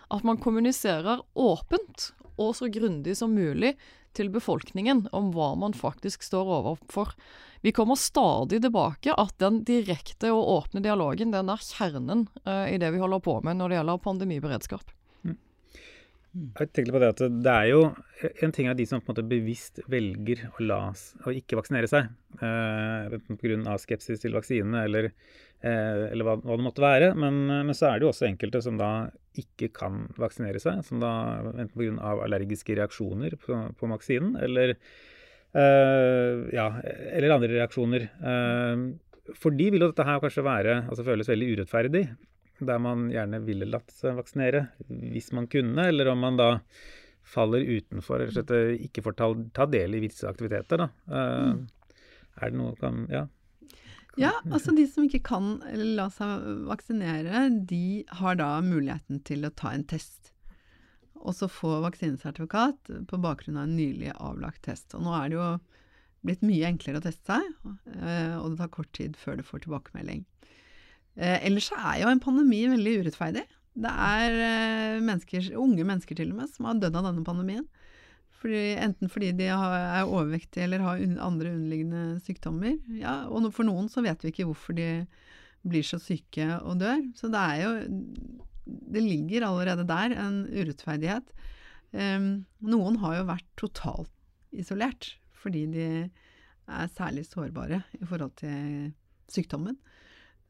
At 0.09 0.25
man 0.25 0.41
kommuniserer 0.41 1.21
åpent 1.37 2.13
og 2.39 2.55
så 2.59 2.71
grundig 2.73 3.17
som 3.19 3.35
mulig 3.37 3.75
til 4.17 4.31
befolkningen 4.33 5.07
om 5.15 5.33
hva 5.35 5.53
man 5.59 5.77
faktisk 5.77 6.25
står 6.27 6.49
overfor. 6.59 7.13
Vi 7.63 7.75
kommer 7.75 7.99
stadig 7.99 8.63
tilbake 8.63 9.15
at 9.15 9.35
den 9.43 9.63
direkte 9.69 10.31
og 10.35 10.49
åpne 10.57 10.83
dialogen 10.85 11.35
den 11.35 11.51
er 11.53 11.63
kjernen 11.63 12.29
uh, 12.47 12.67
i 12.71 12.79
det 12.81 12.93
vi 12.95 13.03
holder 13.03 13.23
på 13.25 13.41
med 13.45 13.59
når 13.59 13.69
det 13.71 13.81
gjelder 13.81 14.07
pandemiberedskap. 14.07 14.95
Mm. 16.37 16.49
Jeg 16.59 16.71
tenkte 16.77 16.93
på 16.93 17.01
det 17.01 17.09
at 17.15 17.21
det 17.41 17.53
er 17.55 17.67
jo 17.71 17.79
En 18.45 18.53
ting 18.53 18.67
av 18.69 18.77
de 18.77 18.85
som 18.87 19.01
på 19.01 19.09
en 19.09 19.15
måte 19.15 19.25
bevisst 19.25 19.81
velger 19.89 20.43
å, 20.51 20.59
la, 20.61 20.81
å 21.25 21.33
ikke 21.35 21.59
vaksinere 21.61 21.91
seg, 21.91 22.11
Eh, 22.45 23.15
pga. 23.41 23.79
skepsis 23.81 24.21
til 24.21 24.37
vaksinene 24.37 24.85
eller 24.85 25.09
Eh, 25.59 26.05
eller 26.13 26.23
hva, 26.23 26.37
hva, 26.39 26.55
det 26.55 26.67
måtte 26.67 26.85
være. 26.85 27.11
Men, 27.19 27.43
men, 27.51 27.75
så 27.77 27.91
er 27.91 27.99
det 27.99 28.07
jo 28.07 28.13
også 28.13 28.29
enkelte 28.29 28.63
som 28.65 28.79
da 28.79 29.09
ikke 29.39 29.71
kan 29.75 30.07
vaksinere 30.21 30.63
seg. 30.63 30.85
Som 30.87 31.03
da 31.03 31.13
enten 31.51 31.75
pga. 31.75 32.15
allergiske 32.27 32.79
reaksjoner 32.79 33.39
på, 33.43 33.59
på 33.79 33.91
vaksinen 33.95 34.39
eller, 34.45 34.77
eh, 35.59 36.47
ja, 36.55 36.71
eller 37.11 37.37
andre 37.39 37.53
reaksjoner. 37.57 38.09
Eh, 38.33 38.89
for 39.37 39.53
de 39.53 39.71
vil 39.75 39.85
jo 39.85 39.91
dette 39.91 40.07
her 40.09 40.23
kanskje 40.23 40.47
være, 40.47 40.83
altså 40.89 41.05
føles 41.05 41.29
veldig 41.29 41.53
urettferdig. 41.57 42.07
Der 42.61 42.81
man 42.83 43.09
gjerne 43.13 43.41
ville 43.47 43.69
latt 43.69 43.93
seg 43.95 44.17
vaksinere 44.19 44.69
hvis 44.89 45.31
man 45.37 45.49
kunne, 45.51 45.89
eller 45.91 46.13
om 46.13 46.23
man 46.25 46.39
da 46.41 46.49
faller 47.29 47.61
utenfor, 47.61 48.23
eller 48.23 48.35
slett 48.35 48.53
eh, 48.57 48.77
ikke 48.89 49.05
får 49.05 49.19
ta, 49.19 49.29
ta 49.55 49.67
del 49.69 49.99
i 49.99 50.03
visse 50.03 50.29
aktiviteter. 50.29 50.81
Da. 50.81 50.89
Uh, 51.13 51.99
er 52.41 52.53
det 52.53 52.59
noe 52.59 52.77
kan, 52.81 53.05
ja. 53.13 53.27
Ja, 54.19 54.33
altså 54.51 54.73
de 54.75 54.83
som 54.91 55.05
ikke 55.07 55.21
kan 55.29 55.59
la 55.95 56.09
seg 56.11 56.47
vaksinere, 56.67 57.45
de 57.71 58.03
har 58.19 58.39
da 58.41 58.57
muligheten 58.65 59.21
til 59.27 59.47
å 59.47 59.53
ta 59.55 59.71
en 59.77 59.85
test. 59.87 60.33
Og 61.19 61.37
så 61.39 61.47
få 61.51 61.77
vaksinesertifikat 61.85 62.91
på 63.11 63.21
bakgrunn 63.23 63.61
av 63.61 63.69
en 63.69 63.77
nylig 63.79 64.11
avlagt 64.17 64.65
test. 64.67 64.95
Og 64.99 65.05
nå 65.07 65.15
er 65.15 65.31
det 65.31 65.39
jo 65.39 65.47
blitt 66.27 66.43
mye 66.47 66.67
enklere 66.67 66.99
å 66.99 67.05
teste 67.05 67.37
seg, 67.37 67.77
eh, 67.95 68.35
og 68.41 68.51
det 68.51 68.61
tar 68.63 68.75
kort 68.75 68.91
tid 68.97 69.15
før 69.19 69.39
du 69.39 69.47
får 69.47 69.67
tilbakemelding. 69.67 70.25
Eh, 71.19 71.39
ellers 71.49 71.71
er 71.75 72.03
jo 72.03 72.11
en 72.13 72.23
pandemi 72.23 72.63
veldig 72.71 72.99
urettferdig. 73.03 73.45
Det 73.79 73.91
er 73.91 74.37
eh, 74.43 75.01
mennesker, 75.03 75.51
unge 75.59 75.87
mennesker 75.87 76.19
til 76.19 76.33
og 76.33 76.41
med 76.41 76.51
som 76.53 76.69
har 76.69 76.79
dødd 76.79 76.99
av 76.99 77.09
denne 77.11 77.27
pandemien. 77.27 77.67
Fordi, 78.39 78.77
enten 78.79 79.11
fordi 79.11 79.33
de 79.35 79.49
er 79.51 80.05
overvektige 80.07 80.69
eller 80.69 80.85
har 80.85 81.01
andre 81.27 81.51
underliggende 81.57 82.21
sykdommer. 82.23 82.77
Ja, 82.95 83.25
og 83.27 83.51
for 83.55 83.67
noen 83.67 83.91
så 83.91 84.05
vet 84.05 84.23
vi 84.23 84.31
ikke 84.31 84.47
hvorfor 84.47 84.79
de 84.79 84.91
blir 85.67 85.83
så 85.83 85.99
syke 85.99 86.47
og 86.61 86.79
dør. 86.79 87.03
Så 87.19 87.31
det 87.33 87.41
er 87.41 87.65
jo 87.65 87.73
Det 88.69 89.01
ligger 89.01 89.47
allerede 89.49 89.87
der 89.89 90.13
en 90.13 90.43
urettferdighet. 90.45 91.33
Um, 91.91 92.45
noen 92.61 92.99
har 93.01 93.15
jo 93.17 93.29
vært 93.31 93.47
totalt 93.57 94.13
isolert 94.53 95.15
fordi 95.33 95.63
de 95.73 95.87
er 96.69 96.91
særlig 96.93 97.25
sårbare 97.25 97.81
i 97.97 98.05
forhold 98.05 98.35
til 98.37 98.91
sykdommen. 99.33 99.79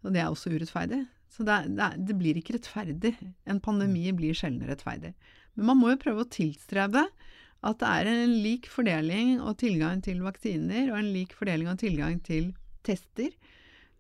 Og 0.04 0.14
det 0.14 0.22
er 0.22 0.30
også 0.30 0.52
urettferdig. 0.54 1.02
Så 1.32 1.44
det, 1.44 1.54
er, 1.54 1.68
det, 1.68 1.84
er, 1.84 1.98
det 2.08 2.16
blir 2.18 2.38
ikke 2.38 2.56
rettferdig. 2.56 3.14
En 3.48 3.60
pandemi 3.62 4.06
blir 4.16 4.36
sjelden 4.36 4.68
rettferdig. 4.68 5.12
Men 5.56 5.72
man 5.72 5.80
må 5.80 5.92
jo 5.92 6.00
prøve 6.02 6.24
å 6.24 6.32
tilstrebe 6.32 7.04
at 7.66 7.80
det 7.80 7.90
er 7.90 8.08
en 8.12 8.34
lik 8.44 8.68
fordeling 8.70 9.38
og 9.42 9.58
tilgang 9.58 10.02
til 10.04 10.22
vaksiner, 10.22 10.92
og 10.92 11.00
en 11.00 11.10
lik 11.14 11.34
fordeling 11.34 11.70
og 11.72 11.80
tilgang 11.80 12.20
til 12.26 12.52
tester. 12.86 13.32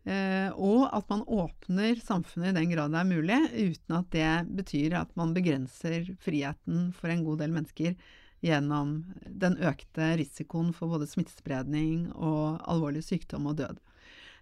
Eh, 0.08 0.48
og 0.54 0.86
at 0.94 1.08
man 1.10 1.24
åpner 1.26 1.98
samfunnet 2.00 2.54
i 2.54 2.60
den 2.60 2.70
grad 2.70 2.94
det 2.94 3.02
er 3.02 3.10
mulig, 3.10 3.40
uten 3.58 3.98
at 3.98 4.08
det 4.14 4.30
betyr 4.62 4.94
at 5.02 5.10
man 5.18 5.34
begrenser 5.36 6.06
friheten 6.22 6.88
for 6.96 7.12
en 7.12 7.26
god 7.26 7.42
del 7.42 7.52
mennesker 7.56 7.98
gjennom 8.46 9.00
den 9.26 9.58
økte 9.66 10.12
risikoen 10.20 10.70
for 10.76 10.94
både 10.94 11.08
smittespredning 11.10 12.06
og 12.14 12.62
alvorlig 12.70 13.02
sykdom 13.04 13.50
og 13.50 13.58
død. 13.58 13.82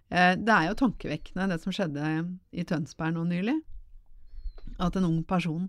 Eh, 0.09 0.33
det 0.39 0.53
er 0.53 0.69
jo 0.69 0.79
tankevekkende 0.79 1.49
det 1.51 1.59
som 1.63 1.75
skjedde 1.75 2.11
i 2.51 2.65
Tønsberg 2.67 3.15
nå 3.17 3.25
nylig. 3.27 3.57
At 4.83 4.95
en 4.95 5.07
ung 5.09 5.21
person 5.27 5.67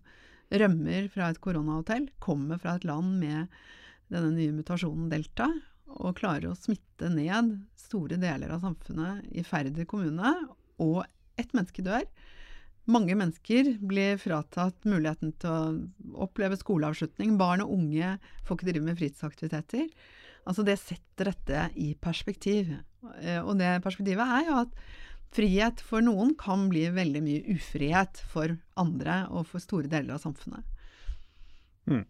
rømmer 0.48 1.08
fra 1.12 1.32
et 1.32 1.40
koronahotell, 1.44 2.08
kommer 2.22 2.60
fra 2.60 2.76
et 2.78 2.86
land 2.88 3.18
med 3.20 3.52
denne 4.12 4.32
nye 4.32 4.54
mutasjonen 4.56 5.10
delta, 5.12 5.48
og 5.98 6.16
klarer 6.20 6.50
å 6.50 6.56
smitte 6.56 7.10
ned 7.12 7.54
store 7.80 8.18
deler 8.20 8.52
av 8.54 8.64
samfunnet 8.64 9.28
i 9.36 9.44
Færder 9.44 9.88
kommune, 9.88 10.32
og 10.80 11.02
ett 11.40 11.52
menneske 11.56 11.84
dør. 11.84 12.06
Mange 12.88 13.16
mennesker 13.18 13.74
blir 13.84 14.16
fratatt 14.20 14.86
muligheten 14.88 15.34
til 15.42 15.50
å 15.52 16.22
oppleve 16.24 16.56
skoleavslutning. 16.56 17.34
Barn 17.40 17.60
og 17.64 17.74
unge 17.74 18.14
får 18.46 18.56
ikke 18.56 18.68
drive 18.70 18.86
med 18.86 18.96
fritidsaktiviteter. 19.00 19.90
Altså 20.48 20.64
det 20.64 20.78
setter 20.80 21.32
dette 21.32 21.66
i 21.76 21.92
perspektiv. 22.00 22.72
Eh, 23.20 23.40
og 23.42 23.58
det 23.60 23.78
perspektivet 23.84 24.24
er 24.24 24.48
jo 24.48 24.58
at 24.62 24.74
frihet 25.36 25.82
for 25.84 26.04
noen 26.04 26.32
kan 26.40 26.68
bli 26.70 26.86
veldig 26.94 27.20
mye 27.24 27.56
ufrihet 27.56 28.22
for 28.32 28.56
andre 28.80 29.26
og 29.28 29.44
for 29.50 29.60
store 29.60 29.90
deler 29.92 30.16
av 30.16 30.22
samfunnet. 30.24 30.64
Mm. 31.88 32.06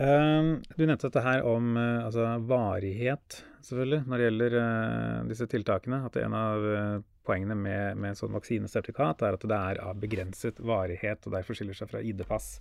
Du 0.00 0.80
nevnte 0.86 1.10
dette 1.10 1.20
her 1.20 1.42
om 1.44 1.74
uh, 1.76 2.06
altså 2.06 2.24
varighet, 2.48 3.42
selvfølgelig, 3.60 3.98
når 4.08 4.16
det 4.16 4.26
gjelder 4.26 4.54
uh, 4.56 5.18
disse 5.28 5.48
tiltakene. 5.52 5.98
At 6.08 6.16
en 6.22 6.36
av 6.38 6.64
poengene 7.30 7.56
med, 7.56 8.00
med 8.02 8.18
sånn 8.18 8.34
vaksinesertifikat 8.34 9.24
er 9.24 9.38
at 9.38 9.48
det 9.48 9.60
er 9.72 9.82
av 9.86 10.02
begrenset 10.02 10.58
varighet, 10.60 11.22
og 11.24 11.38
derfor 11.38 11.56
skiller 11.56 11.78
seg 11.78 11.92
fra 11.92 12.02
ID-pass. 12.02 12.52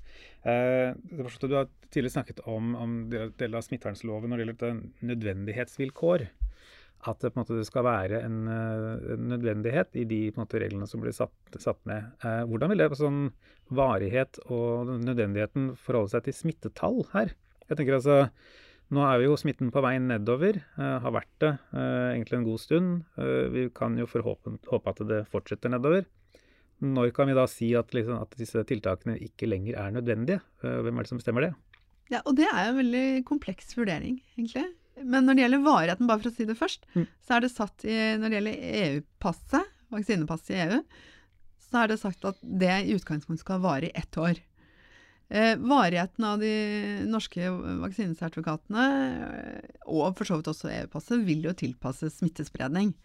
du 0.45 1.55
har 1.57 1.67
tidligere 1.89 2.15
snakket 2.19 2.45
om, 2.45 2.75
om 2.77 2.99
deler 3.09 3.57
av 3.59 3.65
smittevernloven 3.65 4.31
når 4.31 4.39
det 4.39 4.45
gjelder 4.45 4.83
nødvendighetsvilkår 5.11 6.29
at 7.07 7.21
det 7.21 7.29
en 7.31 7.39
måte 7.39 7.59
skal 7.67 7.85
være 7.87 8.21
en, 8.27 8.39
eh, 8.51 9.13
en 9.15 9.27
nødvendighet 9.31 9.95
i 9.95 10.05
de 10.07 10.19
måte, 10.35 10.59
reglene 10.59 10.87
som 10.87 10.99
blir 10.99 11.15
satt, 11.15 11.31
satt 11.55 11.79
ned. 11.87 12.09
Eh, 12.23 12.43
hvordan 12.49 12.71
vil 12.71 12.83
det 12.83 12.89
på 12.91 12.99
sånn 12.99 13.21
varighet 13.71 14.39
og 14.51 14.91
nødvendigheten 15.05 15.75
forholde 15.79 16.11
seg 16.15 16.25
til 16.27 16.35
smittetall 16.35 17.05
her? 17.13 17.31
Jeg 17.69 17.79
tenker 17.79 17.99
altså, 17.99 18.17
Nå 18.89 19.03
er 19.05 19.21
jo 19.21 19.35
smitten 19.37 19.69
på 19.69 19.83
vei 19.85 19.97
nedover, 20.01 20.57
eh, 20.57 20.95
har 21.03 21.13
vært 21.13 21.33
det 21.43 21.51
eh, 21.77 22.15
egentlig 22.15 22.39
en 22.39 22.47
god 22.47 22.61
stund. 22.63 22.95
Eh, 23.21 23.45
vi 23.53 23.67
kan 23.75 23.97
jo 23.99 24.07
håpe, 24.09 24.55
håpe 24.65 24.93
at 24.93 25.03
det 25.09 25.19
fortsetter 25.29 25.69
nedover. 25.69 26.07
Når 26.81 27.11
kan 27.13 27.29
vi 27.29 27.35
da 27.37 27.45
si 27.51 27.69
at, 27.77 27.93
liksom, 27.93 28.17
at 28.23 28.33
disse 28.39 28.63
tiltakene 28.65 29.19
ikke 29.21 29.49
lenger 29.49 29.77
er 29.77 29.93
nødvendige? 29.93 30.39
Hvem 30.63 30.95
er 30.95 31.05
det 31.05 31.11
som 31.11 31.19
bestemmer 31.19 31.45
det? 31.45 31.51
Ja, 32.09 32.23
og 32.23 32.37
Det 32.39 32.47
er 32.47 32.69
en 32.69 32.79
veldig 32.79 33.25
kompleks 33.27 33.75
vurdering, 33.77 34.21
egentlig. 34.37 34.63
Men 35.03 35.27
når 35.27 35.35
det 35.35 35.43
gjelder 35.43 35.65
varigheten, 35.67 36.07
bare 36.07 36.23
for 36.23 36.31
å 36.31 36.35
si 36.37 36.47
det 36.47 36.57
først, 36.57 36.87
mm. 36.95 37.05
så 37.27 37.35
er 37.35 37.43
det 37.43 37.51
satt 37.51 37.85
i 37.85 37.97
Når 38.19 38.25
det 38.25 38.39
gjelder 38.39 38.63
EU-passet, 38.79 39.73
vaksinepasset 39.93 40.55
i 40.55 40.61
EU, 40.63 40.79
så 41.69 41.83
er 41.83 41.91
det 41.91 41.99
sagt 42.01 42.25
at 42.25 42.39
det 42.41 42.73
i 42.87 42.95
utgangspunktet 42.95 43.43
skal 43.43 43.61
vare 43.61 43.91
i 43.91 43.97
ett 43.99 44.17
år. 44.17 44.39
Eh, 45.29 45.55
varigheten 45.57 46.25
av 46.25 46.39
de 46.41 46.53
norske 47.05 47.51
vaksinesertifikatene, 47.83 48.85
eh, 49.29 49.75
og 49.85 50.17
for 50.17 50.25
så 50.25 50.39
vidt 50.39 50.49
også 50.49 50.71
EU-passet, 50.73 51.21
vil 51.25 51.43
jo 51.45 51.53
tilpasses 51.53 52.17
smittespredning. 52.17 52.95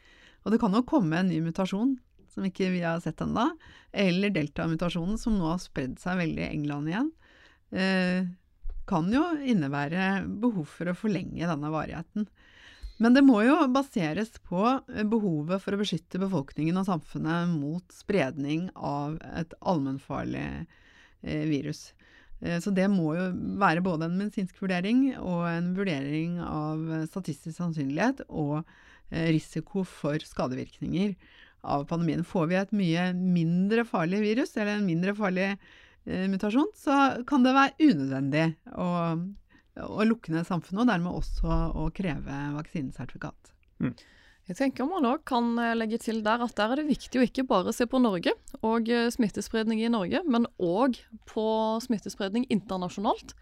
Og 0.45 0.55
det 0.55 0.61
kan 0.63 0.73
jo 0.73 0.87
komme 0.89 1.19
en 1.21 1.29
ny 1.29 1.43
mutasjon 1.45 1.99
som 2.33 2.47
ikke 2.49 2.71
vi 2.73 2.81
har 2.81 3.03
sett 3.05 3.21
ennå, 3.21 3.51
eller 3.93 4.33
delta-mutasjonen 4.33 5.21
som 5.21 5.37
nå 5.37 5.51
har 5.53 5.61
spredd 5.63 5.99
seg 6.01 6.17
veldig 6.23 6.43
i 6.47 6.49
England 6.49 6.91
igjen. 6.91 7.13
Eh, 7.77 8.33
kan 8.89 9.13
jo 9.13 9.23
innebære 9.45 10.25
behov 10.41 10.65
for 10.69 10.89
å 10.89 10.97
forlenge 10.97 11.45
denne 11.45 11.71
varigheten. 11.73 12.27
Men 12.97 13.17
det 13.17 13.25
må 13.27 13.41
jo 13.43 13.57
baseres 13.75 14.33
på 14.45 14.65
behovet 15.11 15.61
for 15.61 15.75
å 15.75 15.81
beskytte 15.81 16.21
befolkningen 16.23 16.79
og 16.79 16.89
samfunnet 16.89 17.53
mot 17.53 17.85
spredning 17.93 18.69
av 18.77 19.19
et 19.35 19.53
allmennfarlig 19.61 20.47
eh, 20.55 21.45
virus. 21.51 21.91
Eh, 22.45 22.59
så 22.63 22.73
det 22.77 22.87
må 22.93 23.15
jo 23.19 23.29
være 23.61 23.85
både 23.85 24.09
en 24.09 24.19
medisinsk 24.21 24.61
vurdering 24.63 25.07
og 25.19 25.47
en 25.51 25.73
vurdering 25.77 26.41
av 26.45 27.07
statistisk 27.11 27.57
sannsynlighet 27.59 28.27
og 28.29 28.61
eh, 29.11 29.33
risiko 29.35 29.87
for 29.89 30.21
skadevirkninger 30.21 31.17
av 31.65 31.89
pandemien. 31.89 32.27
Får 32.29 32.51
vi 32.51 32.61
et 32.61 32.77
mye 32.77 33.09
mindre 33.17 33.87
farlig 33.89 34.21
virus, 34.23 34.53
eller 34.59 34.77
en 34.77 34.87
mindre 34.89 35.17
farlig 35.17 35.55
Eh, 36.05 36.29
mutasjon, 36.29 36.69
så 36.77 37.25
kan 37.27 37.45
det 37.45 37.55
være 37.57 37.89
unødvendig 37.89 38.45
å, 38.77 38.89
å 39.89 40.05
lukke 40.05 40.35
ned 40.35 40.45
samfunnet, 40.45 40.83
og 40.83 40.91
dermed 40.91 41.17
også 41.17 41.61
å 41.81 41.87
kreve 41.97 42.41
vaksinesertifikat. 42.59 43.55
Mm. 43.81 43.95
Jeg 44.45 44.59
tenker 44.59 44.85
man 44.89 45.07
også 45.09 45.25
kan 45.31 45.47
eh, 45.57 45.75
legge 45.77 45.99
til 46.03 46.21
der 46.25 46.43
at 46.45 46.53
der 46.59 46.75
er 46.75 46.83
det 46.83 46.91
viktig 46.91 47.21
å 47.21 47.25
ikke 47.25 47.47
bare 47.49 47.73
se 47.73 47.87
på 47.89 48.01
Norge 48.03 48.35
og 48.61 48.91
eh, 48.93 49.09
smittespredning 49.13 49.81
i 49.81 49.93
Norge, 49.93 50.21
men 50.29 50.45
òg 50.61 50.99
på 51.31 51.47
smittespredning 51.85 52.45
internasjonalt. 52.53 53.33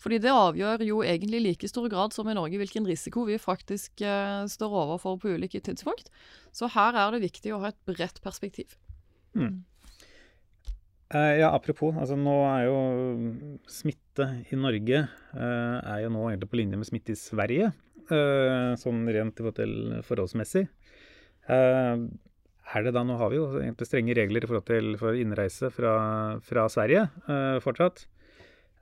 Fordi 0.00 0.18
det 0.20 0.32
avgjør 0.32 0.84
jo 0.84 1.02
egentlig 1.04 1.40
i 1.40 1.44
like 1.46 1.68
stor 1.68 1.88
grad 1.92 2.16
som 2.16 2.28
i 2.28 2.36
Norge 2.36 2.60
hvilken 2.60 2.88
risiko 2.88 3.24
vi 3.28 3.38
faktisk 3.40 4.00
eh, 4.04 4.48
står 4.48 4.80
overfor 4.84 5.20
på 5.20 5.36
ulike 5.36 5.60
tidspunkt. 5.60 6.08
Så 6.56 6.68
her 6.72 6.96
er 6.96 7.12
det 7.12 7.24
viktig 7.24 7.52
å 7.52 7.60
ha 7.60 7.72
et 7.72 7.80
bredt 7.88 8.20
perspektiv. 8.24 8.76
Mm. 9.36 9.64
Uh, 11.14 11.36
ja, 11.38 11.52
apropos. 11.54 11.94
altså 11.94 12.16
Nå 12.18 12.34
er 12.48 12.64
jo 12.66 12.78
smitte 13.70 14.24
i 14.50 14.56
Norge 14.58 15.04
uh, 15.06 15.76
er 15.78 16.00
jo 16.02 16.08
nå 16.10 16.24
egentlig 16.32 16.48
på 16.50 16.58
linje 16.58 16.80
med 16.80 16.88
smitte 16.88 17.14
i 17.14 17.20
Sverige. 17.20 17.70
Uh, 18.06 18.76
sånn 18.78 19.02
rent 19.10 19.40
i 19.42 19.52
til 19.56 19.74
forholdsmessig. 20.06 20.68
er 21.46 22.82
det 22.82 22.92
da, 22.94 23.02
Nå 23.06 23.16
har 23.18 23.30
vi 23.30 23.38
jo 23.38 23.46
egentlig 23.58 23.86
strenge 23.86 24.14
regler 24.18 24.44
i 24.44 24.48
forhold 24.50 24.66
til 24.66 24.96
for 24.98 25.14
innreise 25.14 25.70
fra, 25.70 25.94
fra 26.42 26.66
Sverige 26.70 27.06
fortsatt. 27.62 28.06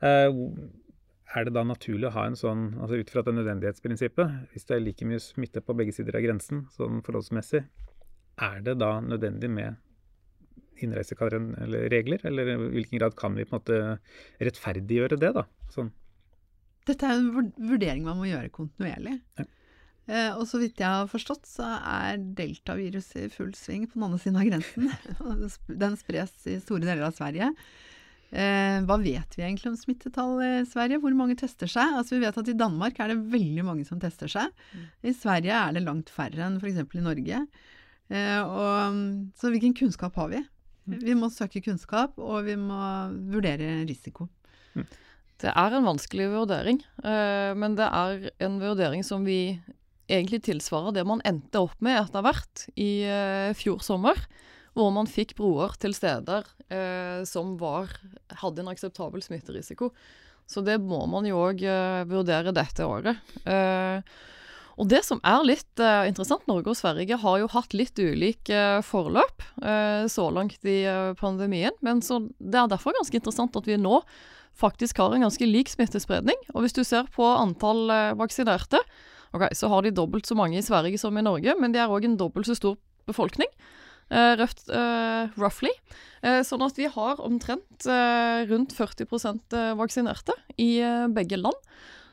er 0.01 1.45
det 1.45 1.53
da 1.53 1.65
naturlig 1.65 2.09
å 2.09 2.15
ha 2.15 2.27
en 2.29 2.37
sånn, 2.37 2.67
altså 2.81 3.01
ut 3.01 3.11
fra 3.11 3.23
det 3.27 3.35
nødvendighetsprinsippet, 3.37 4.53
hvis 4.53 4.69
det 4.69 4.77
er 4.77 4.85
like 4.85 5.09
mye 5.09 5.21
smitte 5.21 5.61
på 5.65 5.77
begge 5.77 5.93
sider 5.93 6.17
av 6.17 6.25
grensen, 6.25 6.65
sånn 6.73 7.03
forholdsmessig, 7.05 7.65
er 8.45 8.63
det 8.65 8.79
da 8.81 9.01
nødvendig 9.05 9.51
med 9.51 9.77
innreiseregler, 10.83 12.25
eller 12.27 12.51
i 12.51 12.57
hvilken 12.79 12.99
grad 12.99 13.17
kan 13.19 13.37
vi 13.37 13.47
på 13.47 13.55
en 13.55 13.61
måte 13.61 13.81
rettferdiggjøre 14.43 15.19
det, 15.21 15.33
da? 15.37 15.47
Sånn. 15.75 15.93
Dette 16.89 17.09
er 17.09 17.19
en 17.19 17.53
vurdering 17.57 18.05
man 18.07 18.19
må 18.21 18.29
gjøre 18.29 18.53
kontinuerlig. 18.55 19.19
Ja. 19.41 19.47
Eh, 20.05 20.37
og 20.37 20.45
så 20.51 20.61
vidt 20.61 20.83
jeg 20.83 20.91
har 20.91 21.09
forstått, 21.09 21.47
så 21.49 21.65
er 21.81 22.21
deltaviruset 22.37 23.23
i 23.25 23.33
full 23.33 23.55
sving 23.57 23.87
på 23.89 23.97
den 23.97 24.07
andre 24.09 24.21
siden 24.21 24.41
av 24.41 24.49
grensen. 24.51 24.91
den 25.85 25.99
spres 26.01 26.35
i 26.51 26.59
store 26.61 26.85
deler 26.85 27.07
av 27.09 27.17
Sverige. 27.17 27.51
Eh, 28.35 28.81
hva 28.85 28.97
vet 28.99 29.37
vi 29.39 29.45
egentlig 29.47 29.71
om 29.71 29.79
smittetall 29.79 30.41
i 30.43 30.53
Sverige? 30.69 30.99
Hvor 31.01 31.15
mange 31.17 31.37
tester 31.41 31.71
seg? 31.71 31.97
Altså, 32.01 32.17
vi 32.17 32.25
vet 32.25 32.41
at 32.41 32.51
i 32.51 32.57
Danmark 32.59 32.99
er 33.01 33.13
det 33.13 33.23
veldig 33.33 33.65
mange 33.65 33.87
som 33.89 34.01
tester 34.03 34.31
seg. 34.31 34.51
Mm. 34.75 34.89
I 35.07 35.15
Sverige 35.17 35.61
er 35.61 35.77
det 35.77 35.85
langt 35.87 36.13
færre 36.13 36.49
enn 36.49 36.59
f.eks. 36.61 36.83
i 36.83 37.05
Norge. 37.05 37.45
Eh, 38.13 38.41
og, 38.43 38.99
så 39.41 39.53
hvilken 39.55 39.77
kunnskap 39.79 40.19
har 40.21 40.35
vi? 40.35 40.43
Mm. 40.85 40.99
Vi 41.01 41.17
må 41.17 41.31
søke 41.33 41.63
kunnskap, 41.65 42.19
og 42.21 42.45
vi 42.51 42.59
må 42.61 42.81
vurdere 43.33 43.87
risiko. 43.89 44.29
Mm. 44.75 44.85
Det 45.45 45.53
er 45.53 45.75
en 45.77 45.85
vanskelig 45.85 46.31
vurdering, 46.33 46.79
eh, 47.05 47.53
men 47.59 47.75
det 47.77 47.85
er 47.85 48.31
en 48.47 48.57
vurdering 48.63 49.05
som 49.05 49.27
vi 49.27 49.59
egentlig 50.09 50.41
tilsvarer 50.47 50.95
det 50.97 51.05
man 51.09 51.21
endte 51.29 51.61
opp 51.61 51.77
med 51.85 51.99
etter 51.99 52.25
hvert 52.25 52.65
i 52.81 53.05
eh, 53.05 53.53
fjor 53.57 53.83
sommer 53.85 54.21
hvor 54.75 54.89
man 54.95 55.09
fikk 55.09 55.37
broer 55.39 55.77
til 55.81 55.93
steder 55.95 56.49
eh, 56.73 57.21
som 57.29 57.55
var, 57.61 57.93
hadde 58.41 58.65
en 58.65 58.73
akseptabel 58.73 59.23
smitterisiko. 59.23 59.93
Så 60.49 60.65
det 60.65 60.81
må 60.83 61.05
man 61.09 61.29
jo 61.29 61.39
òg 61.45 61.63
vurdere 62.11 62.53
dette 62.53 62.85
året. 62.85 63.21
Eh, 63.49 64.01
og 64.81 64.89
det 64.91 65.05
som 65.07 65.21
er 65.27 65.45
litt 65.47 65.83
uh, 65.83 66.05
interessant, 66.09 66.45
Norge 66.51 66.73
og 66.73 66.79
Sverige 66.79 67.19
har 67.23 67.41
jo 67.41 67.51
hatt 67.53 67.75
litt 67.77 67.99
ulike 68.01 68.55
uh, 68.79 68.83
forløp 68.85 69.45
uh, 69.63 70.05
så 70.11 70.29
langt 70.35 70.67
i 70.67 70.83
pandemien. 71.21 71.75
Men 71.85 72.03
det 72.03 72.59
er 72.59 72.71
derfor 72.71 72.97
ganske 72.97 73.21
interessant 73.21 73.57
at 73.59 73.69
vi 73.71 73.79
nå 73.79 74.01
faktisk 74.59 75.01
har 75.03 75.15
en 75.15 75.27
ganske 75.27 75.47
lik 75.47 75.71
smittespredning. 75.71 76.39
Og 76.55 76.65
hvis 76.65 76.77
du 76.77 76.83
ser 76.87 77.09
på 77.15 77.27
antall 77.27 77.89
vaksinerte, 78.19 78.79
okay, 79.35 79.51
så 79.55 79.71
har 79.71 79.83
de 79.83 79.95
dobbelt 79.95 80.27
så 80.27 80.37
mange 80.39 80.59
i 80.59 80.67
Sverige 80.67 81.01
som 81.01 81.17
i 81.19 81.25
Norge, 81.27 81.57
men 81.59 81.75
de 81.75 81.83
er 81.83 81.91
òg 81.91 82.07
en 82.07 82.19
dobbelt 82.19 82.47
så 82.47 82.55
stor 82.59 82.79
befolkning. 83.11 83.51
Røft, 84.15 84.69
roughly. 85.41 85.73
Sånn 86.47 86.63
at 86.63 86.79
vi 86.79 86.87
har 86.93 87.23
omtrent 87.25 87.87
rundt 88.47 88.77
40% 88.77 89.57
vaksinerte 89.81 90.37
i 90.61 90.77
begge 91.17 91.41
land. 91.41 91.59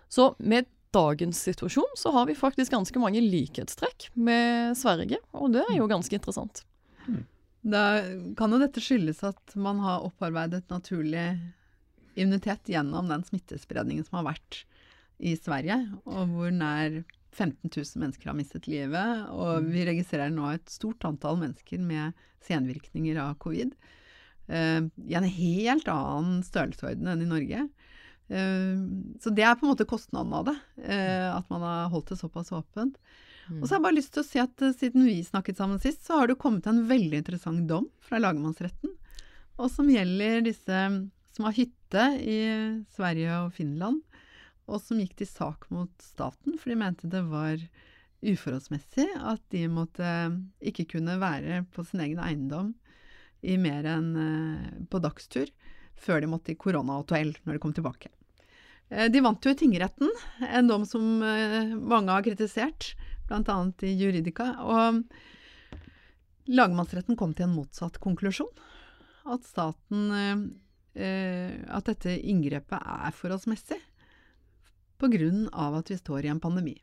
Så 0.10 0.32
med 0.40 0.66
dagens 0.96 1.40
situasjon 1.48 1.96
så 1.98 2.12
har 2.12 2.28
vi 2.28 2.36
faktisk 2.38 2.74
ganske 2.74 3.00
mange 3.00 3.22
likhetstrekk 3.24 4.10
med 4.14 4.78
Sverige, 4.80 5.22
og 5.32 5.54
det 5.56 5.64
er 5.68 5.78
jo 5.78 5.90
ganske 5.92 6.18
interessant. 6.18 6.64
Hmm. 7.06 7.24
Da 7.62 7.84
kan 8.38 8.52
jo 8.52 8.60
dette 8.62 8.82
skyldes 8.84 9.22
at 9.28 9.56
man 9.56 9.80
har 9.84 10.06
opparbeidet 10.08 10.66
naturlig 10.74 11.28
immunitet 12.16 12.72
gjennom 12.74 13.08
den 13.10 13.24
smittespredningen 13.24 14.06
som 14.08 14.20
har 14.20 14.32
vært 14.34 14.64
i 15.22 15.36
Sverige, 15.38 15.78
og 16.10 16.34
hvor 16.34 16.54
nær 16.54 17.04
15 17.32 17.70
000 17.70 18.02
mennesker 18.02 18.32
har 18.32 18.36
mistet 18.36 18.68
livet, 18.68 19.26
og 19.32 19.62
mm. 19.64 19.70
vi 19.72 19.86
registrerer 19.88 20.34
nå 20.34 20.50
et 20.52 20.72
stort 20.72 21.06
antall 21.08 21.40
mennesker 21.40 21.80
med 21.80 22.18
senvirkninger 22.44 23.20
av 23.22 23.38
covid. 23.44 23.76
Uh, 24.52 24.90
I 25.08 25.16
en 25.16 25.30
helt 25.30 25.88
annen 25.92 26.42
størrelsesorden 26.44 27.08
enn 27.08 27.24
i 27.24 27.30
Norge. 27.30 27.68
Uh, 28.32 29.12
så 29.20 29.34
det 29.36 29.44
er 29.44 29.58
på 29.60 29.68
en 29.68 29.74
måte 29.74 29.88
kostnaden 29.90 30.32
av 30.38 30.48
det, 30.48 30.56
uh, 30.86 31.30
at 31.36 31.52
man 31.52 31.66
har 31.68 31.92
holdt 31.92 32.14
det 32.14 32.22
såpass 32.22 32.54
åpent. 32.56 32.98
Og 33.52 33.66
så 33.66 33.74
har 33.74 33.80
jeg 33.82 33.84
bare 33.84 33.98
lyst 33.98 34.14
til 34.16 34.22
å 34.22 34.28
si 34.30 34.40
at 34.40 34.62
siden 34.78 35.04
vi 35.04 35.18
snakket 35.28 35.58
sammen 35.60 35.82
sist, 35.82 36.06
så 36.08 36.22
har 36.22 36.30
det 36.30 36.38
kommet 36.40 36.70
en 36.70 36.86
veldig 36.88 37.20
interessant 37.20 37.66
dom 37.68 37.90
fra 38.06 38.22
lagmannsretten, 38.22 38.94
og 39.60 39.68
som 39.74 39.90
gjelder 39.92 40.46
disse 40.46 40.84
som 41.36 41.48
har 41.48 41.58
hytte 41.58 42.06
i 42.22 42.40
Sverige 42.96 43.42
og 43.42 43.52
Finland 43.58 44.00
og 44.72 44.80
som 44.84 45.00
gikk 45.02 45.18
til 45.20 45.30
sak 45.30 45.68
mot 45.74 45.92
staten, 46.04 46.58
for 46.60 46.72
de 46.72 46.78
mente 46.80 47.10
det 47.12 47.24
var 47.28 47.60
uforholdsmessig 48.22 49.08
at 49.18 49.42
de 49.54 49.66
måtte 49.72 50.08
ikke 50.62 50.88
kunne 50.96 51.18
være 51.22 51.64
på 51.74 51.86
sin 51.88 52.04
egen 52.06 52.22
eiendom 52.22 52.74
i 53.42 53.58
mer 53.58 53.88
enn 53.90 54.10
eh, 54.22 54.66
på 54.92 55.02
dagstur 55.02 55.50
før 56.02 56.22
de 56.22 56.30
måtte 56.30 56.54
i 56.54 56.60
koronahotell 56.60 57.34
når 57.42 57.58
de 57.58 57.62
kom 57.64 57.74
tilbake. 57.74 58.12
Eh, 58.92 59.08
de 59.12 59.22
vant 59.24 59.46
jo 59.46 59.54
i 59.54 59.58
tingretten, 59.58 60.12
en 60.46 60.68
dom 60.70 60.86
som 60.88 61.24
eh, 61.24 61.72
mange 61.76 62.12
har 62.12 62.26
kritisert, 62.26 62.92
bl.a. 63.30 63.58
i 63.88 63.94
Juridika. 63.96 64.52
Og 64.68 65.02
lagmannsretten 66.52 67.18
kom 67.20 67.34
til 67.34 67.48
en 67.48 67.56
motsatt 67.56 68.02
konklusjon. 68.04 68.52
At 69.32 69.46
staten 69.46 70.10
At 70.92 71.86
dette 71.88 72.18
inngrepet 72.28 72.82
er 72.82 73.14
forholdsmessig 73.16 73.78
pga. 75.02 75.78
at 75.78 75.92
vi 75.92 75.98
står 75.98 76.26
i 76.26 76.28
en 76.28 76.40
pandemi. 76.40 76.76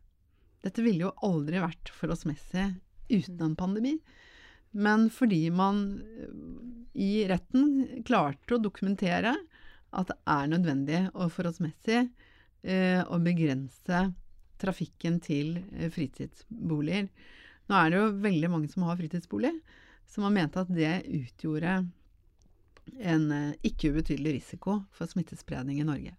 Dette 0.63 0.83
ville 0.83 1.07
jo 1.07 1.17
aldri 1.23 1.61
vært 1.63 1.91
forholdsmessig 1.95 2.65
uten 3.11 3.43
en 3.43 3.57
pandemi. 3.57 3.99
Men 4.71 5.09
fordi 5.11 5.49
man 5.51 6.01
eh, 6.03 6.33
i 6.99 7.13
retten 7.29 8.03
klarte 8.05 8.57
å 8.57 8.63
dokumentere 8.63 9.35
at 9.97 10.11
det 10.11 10.19
er 10.29 10.49
nødvendig 10.53 11.03
og 11.15 11.33
forholdsmessig 11.33 12.01
eh, 12.05 13.03
å 13.05 13.21
begrense 13.25 14.03
trafikken 14.61 15.19
til 15.25 15.59
eh, 15.77 15.89
fritidsboliger. 15.95 17.09
Nå 17.69 17.77
er 17.77 17.93
det 17.93 18.01
jo 18.01 18.15
veldig 18.25 18.51
mange 18.53 18.71
som 18.73 18.87
har 18.89 18.99
fritidsbolig, 19.01 19.53
som 20.09 20.25
har 20.27 20.35
ment 20.35 20.57
at 20.61 20.71
det 20.73 21.03
utgjorde 21.07 21.81
en 22.97 23.29
eh, 23.33 23.53
ikke 23.69 23.93
ubetydelig 23.95 24.39
risiko 24.41 24.83
for 24.95 25.11
smittespredning 25.11 25.81
i 25.83 25.89
Norge. 25.89 26.17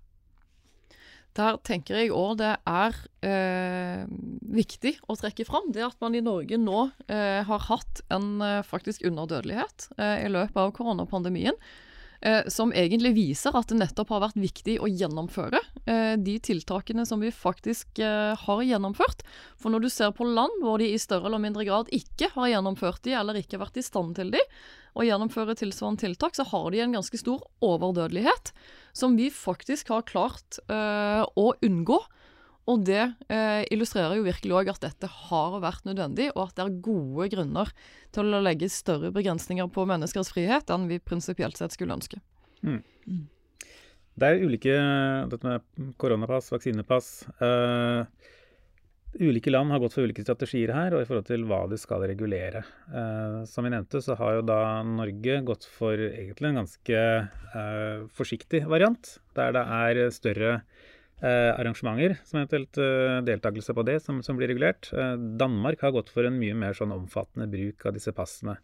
Der 1.37 1.59
tenker 1.63 1.99
jeg 1.99 2.13
òg 2.15 2.39
det 2.39 2.55
er 2.67 2.95
eh, 3.25 4.05
viktig 4.49 4.95
å 5.05 5.15
trekke 5.19 5.45
fram 5.47 5.69
det 5.75 5.83
at 5.85 5.99
man 6.01 6.17
i 6.17 6.23
Norge 6.25 6.57
nå 6.57 6.87
eh, 7.05 7.45
har 7.45 7.67
hatt 7.67 8.01
en 8.11 8.41
eh, 8.43 8.63
faktisk 8.65 9.05
underdødelighet 9.07 9.91
eh, 9.99 10.25
i 10.25 10.31
løpet 10.33 10.57
av 10.57 10.73
koronapandemien. 10.75 11.55
Eh, 12.21 12.47
som 12.51 12.73
egentlig 12.75 13.13
viser 13.15 13.55
at 13.55 13.69
det 13.71 13.77
nettopp 13.79 14.09
har 14.11 14.25
vært 14.25 14.39
viktig 14.39 14.73
å 14.83 14.89
gjennomføre 14.91 15.61
eh, 15.87 16.17
de 16.19 16.33
tiltakene 16.43 17.05
som 17.07 17.21
vi 17.23 17.31
faktisk 17.31 18.01
har 18.01 18.63
gjennomført. 18.67 19.23
For 19.59 19.71
når 19.71 19.85
du 19.85 19.89
ser 19.93 20.11
på 20.15 20.27
land 20.27 20.59
hvor 20.63 20.81
de 20.81 20.89
i 20.91 20.99
større 20.99 21.29
eller 21.29 21.39
mindre 21.39 21.63
grad 21.67 21.91
ikke 21.95 22.31
har 22.35 22.51
gjennomført 22.51 23.03
de, 23.07 23.15
eller 23.15 23.39
ikke 23.39 23.61
vært 23.61 23.79
i 23.79 23.85
stand 23.85 24.17
til 24.19 24.33
de, 24.35 24.43
å 24.99 25.05
gjennomføre 25.05 25.55
tilsvarende 25.55 26.03
tiltak, 26.03 26.35
så 26.35 26.43
har 26.49 26.69
de 26.73 26.83
en 26.83 26.97
ganske 26.97 27.21
stor 27.21 27.43
overdødelighet 27.63 28.51
som 28.97 29.15
vi 29.15 29.29
faktisk 29.31 29.93
har 29.93 30.07
klart 30.09 30.57
å 30.67 31.45
unngå. 31.63 31.99
Og 32.69 32.83
det 32.85 33.01
eh, 33.33 33.63
illustrerer 33.73 34.19
jo 34.19 34.27
virkelig 34.27 34.55
òg 34.59 34.71
at 34.75 34.83
dette 34.83 35.09
har 35.09 35.57
vært 35.63 35.87
nødvendig, 35.89 36.29
og 36.35 36.47
at 36.47 36.59
det 36.59 36.65
er 36.65 36.79
gode 36.85 37.29
grunner 37.33 37.71
til 38.15 38.29
å 38.29 38.41
legge 38.45 38.69
større 38.71 39.09
begrensninger 39.15 39.71
på 39.73 39.87
menneskers 39.89 40.31
frihet 40.35 40.69
enn 40.73 40.89
vi 40.91 41.01
prinsipielt 41.01 41.57
sett 41.57 41.73
skulle 41.75 41.97
ønske. 41.97 42.21
Mm. 42.61 42.81
mm. 43.09 43.27
Det 44.19 44.27
er 44.27 44.41
ulike 44.43 44.73
Dette 45.31 45.47
med 45.47 45.93
koronapass, 46.01 46.49
vaksinepass. 46.51 47.07
Uh, 47.39 48.03
Ulike 49.17 49.49
land 49.49 49.71
har 49.73 49.79
gått 49.81 49.95
for 49.95 50.05
ulike 50.05 50.21
strategier 50.21 50.69
her, 50.75 50.93
og 50.93 51.01
i 51.01 51.07
forhold 51.09 51.25
til 51.25 51.45
hva 51.49 51.63
de 51.71 51.79
skal 51.81 52.03
regulere. 52.05 52.61
Eh, 52.93 53.39
som 53.49 53.65
vi 53.65 53.71
nevnte, 53.73 54.03
så 54.05 54.13
har 54.19 54.35
jo 54.37 54.43
da 54.45 54.59
Norge 54.85 55.39
gått 55.47 55.65
for 55.65 55.97
egentlig 55.97 56.51
en 56.51 56.59
ganske 56.61 56.99
eh, 57.01 58.03
forsiktig 58.13 58.67
variant, 58.69 59.15
der 59.39 59.55
det 59.57 59.63
er 59.79 60.01
større 60.13 60.51
eh, 60.59 60.85
arrangementer 61.27 62.15
som 62.23 62.39
eventuelt 62.39 62.77
eh, 62.79 63.17
deltakelse 63.27 63.73
på 63.75 63.83
det, 63.87 63.99
som, 64.03 64.21
som 64.23 64.37
blir 64.39 64.47
regulert. 64.51 64.87
Eh, 64.93 65.15
Danmark 65.39 65.81
har 65.83 65.91
gått 65.91 66.11
for 66.13 66.27
en 66.27 66.39
mye 66.39 66.55
mer 66.55 66.77
sånn 66.77 66.95
omfattende 66.95 67.49
bruk 67.51 67.85
av 67.85 67.97
disse 67.97 68.13
passene. 68.15 68.55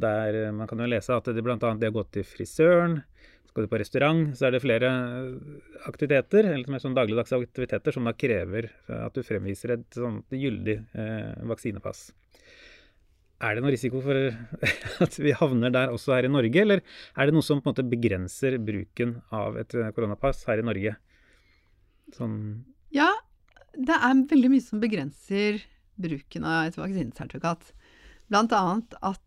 Der 0.00 0.36
eh, 0.42 0.52
man 0.52 0.68
kan 0.68 0.82
jo 0.82 0.90
lese 0.90 1.16
at 1.16 1.30
det 1.32 1.44
bl.a. 1.44 1.56
de 1.56 1.88
har 1.88 1.94
gått 1.94 2.12
til 2.18 2.26
frisøren, 2.28 2.98
skal 3.48 3.64
du 3.64 3.70
på 3.70 3.78
restaurant, 3.78 4.34
så 4.34 4.48
er 4.48 4.56
det 4.56 4.64
flere 4.64 4.90
aktiviteter, 5.86 6.48
eller 6.50 6.74
mer 6.74 6.82
sånn 6.82 6.96
dagligdagse 6.96 7.38
aktiviteter 7.38 7.94
som 7.94 8.08
da 8.08 8.12
krever 8.18 8.66
at 8.90 9.14
du 9.14 9.22
fremviser 9.22 9.76
et 9.76 9.86
sånt 9.94 10.34
gyldig 10.34 10.80
eh, 10.98 11.46
vaksinepass. 11.46 12.08
Er 13.44 13.54
det 13.54 13.62
noen 13.62 13.74
risiko 13.76 14.02
for 14.02 14.18
at 15.06 15.18
vi 15.22 15.36
havner 15.38 15.72
der 15.72 15.94
også 15.94 16.16
her 16.16 16.26
i 16.26 16.34
Norge, 16.34 16.66
eller 16.66 16.82
er 16.82 17.30
det 17.30 17.36
noe 17.36 17.46
som 17.46 17.62
på 17.62 17.70
en 17.70 17.76
måte 17.76 17.86
begrenser 17.86 18.58
bruken 18.58 19.20
av 19.32 19.60
et 19.62 19.78
koronapass 19.94 20.44
her 20.50 20.60
i 20.60 20.66
Norge? 20.66 20.96
Sånn 22.12 22.36
Ja, 22.94 23.08
det 23.74 23.96
er 23.96 24.26
veldig 24.30 24.52
mye 24.52 24.62
som 24.62 24.82
begrenser 24.82 25.62
bruken 25.96 26.44
av 26.46 26.68
et 26.68 26.76
vaksinesertifikat. 26.78 27.72
Blant 28.28 28.52
annet 28.56 28.96
at 29.00 29.22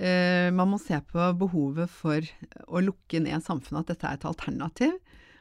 Uh, 0.00 0.48
man 0.56 0.70
må 0.72 0.78
se 0.80 0.96
på 1.12 1.24
behovet 1.36 1.90
for 1.92 2.24
å 2.72 2.80
lukke 2.80 3.20
ned 3.20 3.44
samfunnet, 3.44 3.82
at 3.84 3.92
dette 3.92 4.08
er 4.08 4.16
et 4.16 4.28
alternativ. 4.30 4.94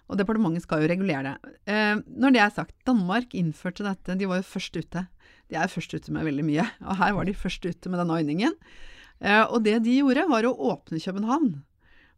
Og 0.10 0.18
departementet 0.20 0.66
skal 0.66 0.84
jo 0.84 0.90
regulere 0.92 1.36
det. 1.38 1.54
Uh, 1.70 2.02
når 2.20 2.36
det 2.36 2.42
er 2.44 2.56
sagt, 2.58 2.76
Danmark 2.88 3.36
innførte 3.38 3.86
dette, 3.88 4.18
de 4.20 4.28
var 4.28 4.42
jo 4.42 4.50
først 4.50 4.76
ute. 4.76 5.06
De 5.50 5.56
er 5.56 5.72
først 5.72 5.96
ute 5.96 6.12
med 6.12 6.28
veldig 6.28 6.46
mye, 6.46 6.66
og 6.84 7.00
her 7.00 7.16
var 7.16 7.30
de 7.30 7.38
først 7.38 7.70
ute 7.70 7.92
med 7.92 8.02
denne 8.02 8.18
ordningen. 8.20 8.58
Uh, 9.24 9.46
og 9.46 9.64
det 9.64 9.78
de 9.86 9.96
gjorde, 10.02 10.28
var 10.34 10.50
å 10.50 10.58
åpne 10.74 11.00
København. 11.06 11.54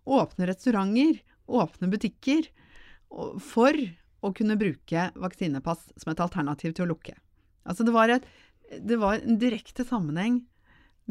Åpne 0.09 0.49
restauranter, 0.49 1.21
åpne 1.45 1.91
butikker. 1.93 2.49
For 3.43 3.75
å 4.21 4.31
kunne 4.37 4.57
bruke 4.59 5.09
vaksinepass 5.17 5.89
som 5.97 6.13
et 6.13 6.23
alternativ 6.23 6.75
til 6.75 6.85
å 6.85 6.91
lukke. 6.93 7.15
Altså 7.65 7.85
det 7.85 7.93
var, 7.95 8.13
et, 8.13 8.25
det 8.81 8.97
var 9.01 9.19
en 9.19 9.39
direkte 9.41 9.85
sammenheng 9.87 10.41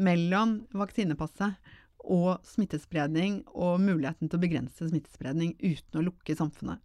mellom 0.01 0.61
vaksinepasset 0.75 1.57
og 2.01 2.41
smittespredning 2.47 3.41
og 3.53 3.81
muligheten 3.83 4.29
til 4.29 4.39
å 4.39 4.41
begrense 4.41 4.87
smittespredning 4.87 5.53
uten 5.61 5.99
å 5.99 6.05
lukke 6.07 6.35
samfunnet. 6.37 6.81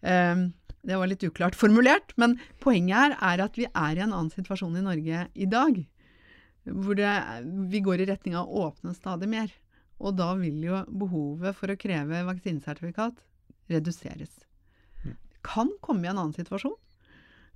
Um, 0.00 0.52
det 0.86 0.96
var 1.00 1.10
litt 1.10 1.24
uklart 1.26 1.56
formulert, 1.58 2.14
men 2.20 2.36
poenget 2.62 2.96
her 2.96 3.16
er 3.32 3.42
at 3.48 3.58
vi 3.58 3.66
er 3.66 3.98
i 3.98 4.04
en 4.04 4.12
annen 4.12 4.30
situasjon 4.32 4.78
i 4.78 4.84
Norge 4.84 5.26
i 5.34 5.48
dag. 5.50 5.80
Hvor 6.66 6.98
det, 6.98 7.10
vi 7.70 7.82
går 7.82 8.02
i 8.02 8.08
retning 8.10 8.36
av 8.38 8.46
å 8.46 8.68
åpne 8.68 8.94
stadig 8.94 9.28
mer. 9.30 9.50
Og 9.98 10.14
da 10.18 10.32
vil 10.38 10.60
jo 10.62 10.82
behovet 10.86 11.56
for 11.58 11.72
å 11.72 11.78
kreve 11.80 12.22
vaksinesertifikat 12.28 13.22
reduseres. 13.72 14.45
Kan 15.46 15.70
komme 15.84 16.06
i 16.06 16.10
en 16.10 16.18
annen 16.18 16.36
situasjon, 16.36 16.74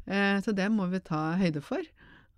eh, 0.07 0.39
så 0.45 0.55
det 0.57 0.69
må 0.73 0.87
vi 0.93 1.03
ta 1.03 1.35
høyde 1.41 1.63
for. 1.65 1.83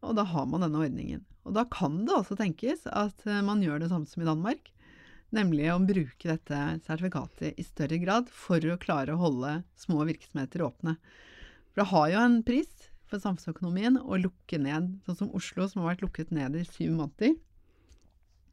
Og 0.02 0.16
da 0.18 0.24
har 0.26 0.48
man 0.50 0.64
denne 0.64 0.80
ordningen. 0.82 1.22
Og 1.46 1.54
da 1.56 1.64
kan 1.70 2.00
det 2.06 2.14
også 2.14 2.38
tenkes 2.38 2.86
at 2.90 3.26
eh, 3.28 3.42
man 3.44 3.62
gjør 3.62 3.82
det 3.82 3.90
samme 3.92 4.08
som 4.10 4.24
i 4.24 4.28
Danmark. 4.28 4.72
Nemlig 5.32 5.70
å 5.72 5.80
bruke 5.80 6.28
dette 6.28 6.58
sertifikatet 6.84 7.56
i 7.56 7.64
større 7.64 7.98
grad 8.02 8.28
for 8.28 8.60
å 8.68 8.78
klare 8.80 9.14
å 9.14 9.20
holde 9.20 9.60
små 9.80 10.04
virksomheter 10.08 10.64
åpne. 10.66 10.98
For 11.72 11.82
det 11.82 11.88
har 11.92 12.10
jo 12.12 12.24
en 12.26 12.42
pris 12.44 12.90
for 13.08 13.22
samfunnsøkonomien 13.22 13.96
å 14.00 14.18
lukke 14.20 14.60
ned, 14.60 14.90
sånn 15.06 15.18
som 15.22 15.32
Oslo, 15.36 15.66
som 15.68 15.82
har 15.82 15.94
vært 15.94 16.04
lukket 16.04 16.34
ned 16.36 16.56
i 16.56 16.66
syv 16.68 16.92
måneder. 16.98 17.38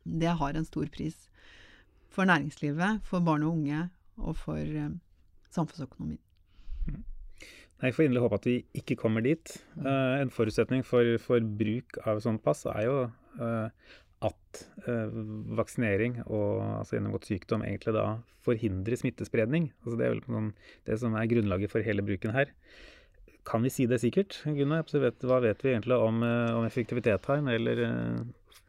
Det 0.03 0.37
har 0.39 0.55
en 0.55 0.67
stor 0.67 0.87
pris 0.91 1.27
for 2.09 2.27
næringslivet, 2.29 3.03
for 3.07 3.23
barn 3.23 3.45
og 3.45 3.59
unge 3.59 3.85
og 4.19 4.39
for 4.39 4.59
uh, 4.59 4.95
samfunnsøkonomien. 5.51 6.19
Jeg 7.79 7.95
får 7.95 8.05
inderlig 8.05 8.25
håpe 8.25 8.37
at 8.41 8.47
vi 8.49 8.57
ikke 8.75 8.97
kommer 8.99 9.23
dit. 9.23 9.53
Uh, 9.79 10.19
en 10.19 10.31
forutsetning 10.33 10.83
for, 10.83 11.15
for, 11.23 11.43
bruk 11.61 11.99
av 12.03 12.19
sånt 12.23 12.43
pass 12.43 12.65
er 12.67 12.83
jo 12.89 12.95
uh, 13.39 13.67
at 14.27 14.63
uh, 14.83 15.07
vaksinering 15.55 16.17
og 16.25 16.59
altså 16.81 16.97
gjennomgått 16.97 17.29
sykdom 17.29 17.63
egentlig 17.63 17.95
da 17.95 18.05
forhindrer 18.43 18.99
smittespredning. 18.99 19.69
Altså 19.85 19.99
det 19.99 20.07
er 20.07 20.15
vel 20.17 20.23
noen, 20.27 20.49
det 20.89 20.99
som 20.99 21.15
er 21.15 21.29
grunnlaget 21.31 21.71
for 21.71 21.85
hele 21.85 22.03
bruken 22.03 22.35
her. 22.35 22.51
Kan 23.47 23.63
vi 23.63 23.71
si 23.71 23.87
det 23.87 24.01
sikkert, 24.03 24.41
Gunnar? 24.43 24.83
Hva 24.91 25.39
vet 25.41 25.63
vi 25.63 25.71
egentlig 25.71 25.95
om, 25.95 26.19
om 26.21 26.65
effektivitet 26.67 27.23
her, 27.31 27.39
eller 27.55 27.79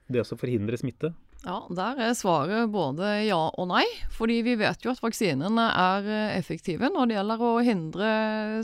det 0.08 0.22
å 0.22 0.38
forhindre 0.38 0.78
smitte? 0.80 1.10
Ja, 1.40 1.64
Der 1.72 1.96
er 2.04 2.12
svaret 2.18 2.68
både 2.72 3.24
ja 3.24 3.40
og 3.48 3.68
nei. 3.70 3.86
Fordi 4.12 4.40
vi 4.44 4.58
vet 4.60 4.84
jo 4.84 4.92
at 4.92 5.00
vaksinene 5.00 5.66
er 5.72 6.08
eh, 6.08 6.36
effektive 6.38 6.90
når 6.92 7.08
det 7.08 7.16
gjelder 7.16 7.44
å 7.44 7.52
hindre 7.64 8.08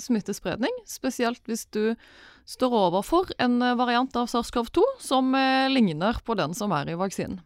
smittespredning. 0.03 0.83
Spesielt 0.89 1.41
hvis 1.49 1.65
du 1.73 1.97
står 2.47 2.77
overfor 2.77 3.33
en 3.43 3.59
eh, 3.65 3.77
variant 3.79 4.13
av 4.21 4.29
SARS-CoV-2 4.29 4.85
som 5.01 5.33
eh, 5.35 5.71
ligner 5.73 6.21
på 6.25 6.37
den 6.39 6.55
som 6.59 6.75
er 6.77 6.93
i 6.93 6.99
vaksinen. 7.01 7.41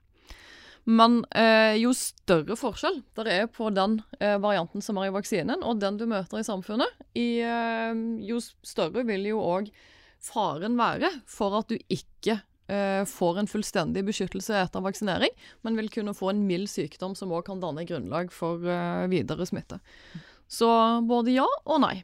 Men 0.91 1.21
eh, 1.37 1.77
jo 1.79 1.93
større 1.95 2.57
forskjell 2.59 3.03
det 3.21 3.31
er 3.31 3.49
på 3.53 3.69
den 3.75 4.01
eh, 4.19 4.39
varianten 4.43 4.83
som 4.83 4.99
er 4.99 5.11
i 5.11 5.15
vaksinen, 5.15 5.63
og 5.63 5.79
den 5.79 6.01
du 6.01 6.07
møter 6.11 6.41
i 6.41 6.47
samfunnet, 6.47 6.91
i, 7.15 7.45
eh, 7.45 7.93
jo 8.27 8.41
større 8.43 9.05
vil 9.07 9.29
jo 9.29 9.43
òg 9.45 9.71
faren 10.21 10.75
være 10.81 11.13
for 11.31 11.61
at 11.61 11.71
du 11.71 11.79
ikke 11.93 12.41
får 13.11 13.41
en 13.41 13.49
fullstendig 13.51 14.05
beskyttelse 14.07 14.55
etter 14.55 14.85
vaksinering, 14.85 15.33
men 15.67 15.79
vil 15.79 15.91
kunne 15.91 16.15
få 16.15 16.31
en 16.31 16.45
mild 16.47 16.71
sykdom 16.71 17.17
som 17.19 17.33
òg 17.35 17.49
kan 17.49 17.63
danne 17.63 17.87
grunnlag 17.89 18.31
for 18.35 18.63
eh, 18.63 19.07
videre 19.11 19.47
smitte. 19.49 19.81
Så 20.51 20.69
både 21.07 21.35
ja 21.39 21.49
og 21.65 21.83
nei. 21.83 22.01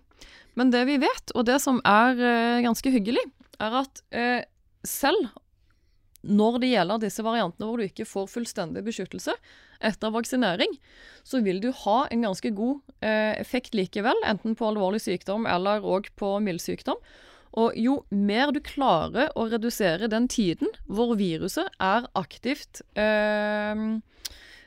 Men 0.57 0.70
det 0.72 0.87
vi 0.88 1.00
vet, 1.02 1.33
og 1.37 1.46
det 1.48 1.59
som 1.62 1.83
er 1.85 2.16
eh, 2.16 2.62
ganske 2.64 2.92
hyggelig, 2.94 3.24
er 3.62 3.81
at 3.83 4.02
eh, 4.14 4.42
selv 4.87 5.29
når 6.26 6.59
det 6.62 6.72
gjelder 6.72 7.02
disse 7.02 7.22
variantene 7.22 7.68
hvor 7.68 7.79
du 7.79 7.87
ikke 7.87 8.07
får 8.09 8.26
fullstendig 8.33 8.83
beskyttelse 8.87 9.35
etter 9.85 10.12
vaksinering, 10.14 10.72
så 11.26 11.42
vil 11.44 11.61
du 11.62 11.68
ha 11.85 11.98
en 12.11 12.24
ganske 12.26 12.50
god 12.57 12.81
eh, 13.05 13.37
effekt 13.38 13.76
likevel, 13.76 14.18
enten 14.26 14.57
på 14.59 14.66
alvorlig 14.70 15.02
sykdom 15.05 15.46
eller 15.50 15.85
òg 15.85 16.11
på 16.18 16.37
mild 16.42 16.64
sykdom. 16.64 16.98
Og 17.56 17.76
jo 17.80 18.00
mer 18.12 18.52
du 18.52 18.60
klarer 18.64 19.30
å 19.34 19.46
redusere 19.48 20.10
den 20.12 20.28
tiden 20.28 20.68
hvor 20.84 21.14
viruset 21.16 21.70
er 21.80 22.04
aktivt 22.18 22.82
eh, 22.98 23.84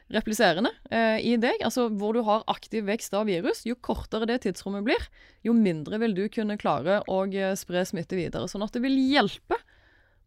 repliserende 0.10 0.72
eh, 0.90 1.20
i 1.22 1.36
deg, 1.38 1.62
altså 1.66 1.88
hvor 1.94 2.18
du 2.18 2.24
har 2.26 2.46
aktiv 2.50 2.88
vekst 2.90 3.14
av 3.14 3.30
virus, 3.30 3.62
jo 3.70 3.78
kortere 3.78 4.28
det 4.30 4.42
tidsrommet 4.46 4.88
blir, 4.88 5.06
jo 5.46 5.54
mindre 5.54 6.02
vil 6.02 6.16
du 6.18 6.26
kunne 6.34 6.58
klare 6.62 7.02
å 7.06 7.22
eh, 7.30 7.54
spre 7.60 7.86
smitte 7.86 8.18
videre. 8.18 8.50
Sånn 8.50 8.66
at 8.66 8.74
det 8.74 8.82
vil 8.86 8.98
hjelpe 8.98 9.60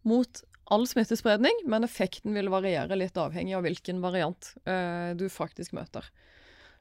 mot 0.07 0.45
all 0.73 0.87
smittespredning, 0.89 1.65
men 1.69 1.85
effekten 1.85 2.35
vil 2.37 2.51
variere 2.53 2.97
litt 2.97 3.19
avhengig 3.19 3.57
av 3.59 3.67
hvilken 3.67 3.99
variant 4.05 4.55
eh, 4.63 5.13
du 5.19 5.27
faktisk 5.33 5.75
møter. 5.77 6.07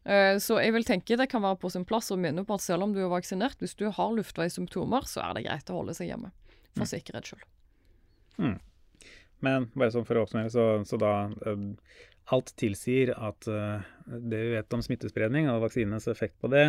Eh, 0.03 0.35
så 0.41 0.57
jeg 0.57 0.73
vil 0.73 0.85
tenke 0.87 1.17
det 1.19 1.29
kan 1.29 1.43
være 1.43 1.59
på 1.61 1.69
sin 1.69 1.85
plass 1.85 2.09
å 2.13 2.17
minne 2.19 2.43
på 2.47 2.57
at 2.57 2.63
selv 2.63 2.87
om 2.87 2.93
du 2.95 3.01
er 3.03 3.11
vaksinert, 3.11 3.59
hvis 3.61 3.77
du 3.77 3.87
har 3.93 4.15
luftveissymptomer, 4.17 5.05
så 5.09 5.25
er 5.27 5.37
det 5.37 5.45
greit 5.47 5.69
å 5.69 5.81
holde 5.81 5.95
seg 5.97 6.09
hjemme. 6.09 6.31
For 6.73 6.85
mm. 6.85 6.91
sikkerhets 6.93 7.33
skyld. 7.33 7.45
Mm. 8.41 8.57
Men 9.45 9.67
bare 9.73 9.93
sånn 9.93 10.07
for 10.07 10.17
å 10.17 10.25
oppsummere, 10.25 10.53
så, 10.53 10.65
så 10.87 10.97
da 11.01 11.13
uh, 11.29 11.69
Alt 12.31 12.53
tilsier 12.55 13.09
at 13.17 13.47
uh, 13.49 13.81
det 14.05 14.39
vi 14.39 14.51
vet 14.53 14.75
om 14.77 14.83
smittespredning 14.85 15.49
og 15.51 15.63
vaksinenes 15.65 16.05
effekt 16.07 16.37
på 16.39 16.51
det, 16.53 16.63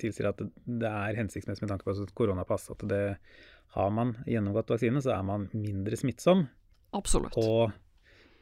tilsier 0.00 0.30
at 0.30 0.38
det 0.40 0.88
er 0.88 1.18
hensiktsmessig 1.18 1.66
med 1.66 1.72
tanke 1.74 1.84
på 1.84 2.06
koronapass. 2.16 2.68
At 2.72 2.84
det 2.88 3.02
har 3.74 3.90
man 3.92 4.14
gjennomgått 4.30 4.70
vaksine, 4.72 5.02
så 5.04 5.12
er 5.16 5.26
man 5.26 5.48
mindre 5.52 5.98
smittsom. 5.98 6.46
Absolutt. 6.96 7.36
Og 7.36 7.74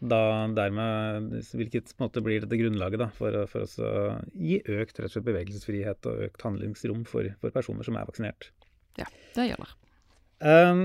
da 0.01 0.49
dermed 0.57 1.35
Hvilket 1.53 1.93
på 1.93 2.01
en 2.01 2.07
måte 2.07 2.23
blir 2.25 2.41
dette 2.45 2.57
grunnlaget 2.57 3.03
da, 3.03 3.11
for, 3.17 3.37
for 3.51 3.67
å 3.67 3.93
gi 4.33 4.61
økt 4.65 4.97
rett 4.97 5.11
og 5.11 5.17
slett 5.17 5.29
bevegelsesfrihet 5.29 6.09
og 6.09 6.25
økt 6.29 6.47
handlingsrom 6.47 7.05
for, 7.09 7.29
for 7.43 7.55
personer 7.55 7.87
som 7.87 7.99
er 8.01 8.09
vaksinert. 8.09 8.49
Ja, 8.99 9.09
det 9.37 9.51
gjelder. 9.51 9.75
Um, 10.41 10.85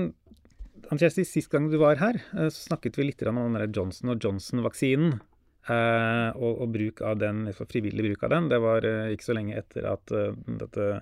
Ann-Kjersti, 0.92 1.24
Sist 1.26 1.50
gang 1.52 1.70
du 1.72 1.78
var 1.80 1.96
her, 2.00 2.20
eh, 2.36 2.50
så 2.52 2.68
snakket 2.68 2.98
vi 2.98 3.08
litt 3.08 3.24
om 3.26 3.40
den 3.56 3.72
Johnson 3.72 4.12
Johnson-vaksinen. 4.14 5.18
Uh, 5.66 6.30
og, 6.38 6.60
og, 6.62 6.68
bruk 6.76 7.00
av 7.02 7.16
den, 7.18 7.40
frivillig 7.58 8.04
bruk 8.04 8.20
av 8.22 8.30
den. 8.36 8.44
Det 8.52 8.60
var 8.62 8.84
uh, 8.86 9.08
ikke 9.10 9.26
så 9.26 9.34
lenge 9.34 9.56
etter 9.58 9.88
at 9.90 10.12
uh, 10.14 10.36
dette 10.60 11.00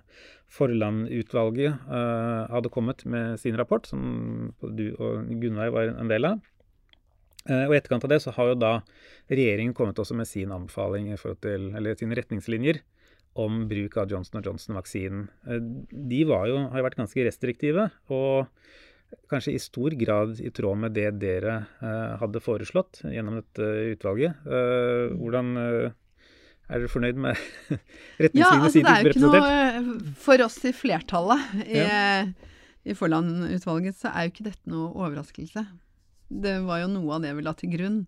Forland-utvalget 0.54 1.84
hadde 1.90 2.70
kommet 2.72 3.02
med 3.10 3.40
sin 3.42 3.58
rapport, 3.58 3.84
som 3.90 4.54
du 4.62 4.86
og 4.94 5.26
Gunveig 5.42 5.72
var 5.74 5.90
en 5.90 6.08
del 6.08 6.28
av. 6.30 6.40
Eh, 7.44 7.66
og 7.66 7.74
I 7.74 7.78
etterkant 7.78 8.06
av 8.06 8.12
det 8.12 8.20
så 8.24 8.32
har 8.36 8.52
jo 8.52 8.60
da 8.60 8.74
regjeringen 9.28 9.74
kommet 9.76 9.98
også 10.00 10.16
med 10.16 10.28
sin 10.28 10.52
anbefaling 10.54 11.10
til, 11.44 11.70
eller 11.76 11.98
sine 11.98 12.16
retningslinjer 12.16 12.80
om 13.40 13.64
bruk 13.68 13.98
av 13.98 14.12
Johnson 14.12 14.44
Johnson-vaksinen. 14.44 15.26
Eh, 15.48 15.60
de 15.92 16.22
var 16.28 16.48
jo, 16.48 16.62
har 16.72 16.80
jo 16.80 16.86
vært 16.88 17.00
ganske 17.02 17.26
restriktive, 17.26 17.90
og 18.08 18.48
kanskje 19.30 19.54
i 19.54 19.60
stor 19.62 19.94
grad 19.98 20.40
i 20.42 20.50
tråd 20.54 20.80
med 20.86 20.96
det 20.96 21.10
dere 21.22 21.58
eh, 21.84 22.16
hadde 22.22 22.42
foreslått 22.42 23.04
gjennom 23.04 23.38
dette 23.42 23.68
utvalget. 23.92 24.40
hvordan 24.44 25.52
er 25.60 26.80
dere 26.80 26.88
fornøyd 26.88 27.20
med 27.20 27.36
retningslinjene 28.24 28.40
ja, 28.40 28.48
altså, 28.56 28.80
det 28.80 28.90
er 28.90 29.04
jo 29.04 29.12
ikke 29.12 29.28
noe 29.28 30.16
For 30.24 30.40
oss 30.46 30.58
i 30.64 30.72
flertallet 30.72 31.66
i, 31.68 31.76
ja. 31.76 32.24
i 32.88 32.96
Forland-utvalget 32.96 34.00
så 34.00 34.10
er 34.10 34.26
jo 34.26 34.32
ikke 34.32 34.48
dette 34.48 34.72
noe 34.72 34.88
overraskelse 34.96 35.66
det 36.28 36.58
var 36.64 36.82
jo 36.82 36.92
noe 36.92 37.16
av 37.16 37.24
det 37.24 37.32
vi 37.36 37.44
la 37.44 37.54
til 37.58 37.72
grunn. 37.74 37.98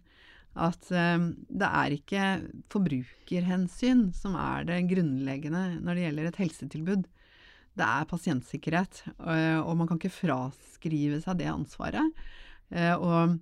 At 0.57 0.89
eh, 0.95 1.19
det 1.53 1.69
er 1.69 1.97
ikke 1.97 2.29
forbrukerhensyn 2.73 4.09
som 4.17 4.39
er 4.41 4.65
det 4.69 4.87
grunnleggende 4.91 5.83
når 5.85 5.99
det 5.99 6.07
gjelder 6.07 6.31
et 6.31 6.41
helsetilbud. 6.45 7.05
Det 7.77 7.85
er 7.85 8.09
pasientsikkerhet, 8.09 9.03
og, 9.19 9.41
og 9.67 9.75
man 9.77 9.91
kan 9.91 10.01
ikke 10.01 10.15
fraskrive 10.23 11.21
seg 11.21 11.43
det 11.43 11.51
ansvaret. 11.53 12.25
Eh, 12.73 12.95
og 12.97 13.37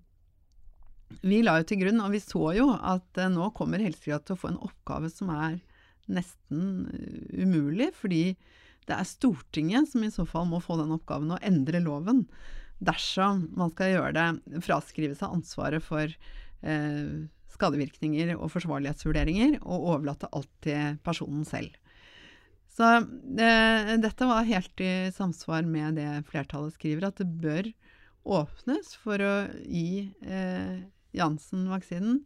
vi 1.22 1.38
la 1.44 1.60
jo 1.60 1.68
til 1.68 1.84
grunn, 1.84 2.02
og 2.02 2.10
vi 2.16 2.22
så 2.22 2.50
jo 2.58 2.66
at 2.74 3.22
eh, 3.22 3.30
nå 3.30 3.52
kommer 3.54 3.82
Helsedirektoratet 3.84 4.32
til 4.32 4.36
å 4.36 4.42
få 4.42 4.50
en 4.50 4.60
oppgave 4.66 5.12
som 5.12 5.30
er 5.36 5.60
nesten 6.10 6.90
umulig, 7.32 7.92
fordi 7.96 8.24
det 8.84 8.98
er 8.98 9.08
Stortinget 9.08 9.88
som 9.92 10.02
i 10.04 10.12
så 10.12 10.26
fall 10.28 10.50
må 10.50 10.58
få 10.60 10.76
den 10.82 10.92
oppgaven 10.92 11.32
å 11.32 11.40
endre 11.46 11.80
loven 11.80 12.26
dersom 12.82 13.48
man 13.56 13.72
skal 13.74 13.92
gjøre 13.94 14.12
det, 14.16 14.58
fraskrive 14.64 15.16
seg 15.18 15.36
ansvaret 15.36 15.84
for 15.84 16.08
eh, 16.08 17.14
skadevirkninger 17.54 18.34
og 18.34 18.50
forsvarlighetsvurderinger, 18.52 19.60
og 19.62 19.88
overlate 19.94 20.30
alt 20.34 20.50
til 20.64 20.98
personen 21.06 21.46
selv. 21.48 21.74
Så 22.74 22.88
eh, 22.98 23.94
dette 24.02 24.26
var 24.26 24.48
helt 24.48 24.82
i 24.82 24.92
samsvar 25.14 25.66
med 25.68 26.00
det 26.00 26.24
flertallet 26.30 26.74
skriver, 26.74 27.08
at 27.08 27.22
det 27.22 27.28
bør 27.42 27.70
åpnes 28.24 28.94
for 28.98 29.22
å 29.22 29.34
gi 29.62 30.08
eh, 30.24 30.80
Janssen-vaksinen 31.14 32.24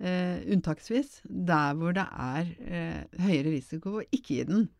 eh, 0.00 0.38
unntaksvis 0.54 1.20
der 1.26 1.76
hvor 1.76 1.96
det 1.96 2.06
er 2.06 2.54
eh, 2.64 3.02
høyere 3.20 3.52
risiko 3.52 3.98
å 3.98 4.06
ikke 4.08 4.38
gi 4.38 4.46
den. 4.48 4.70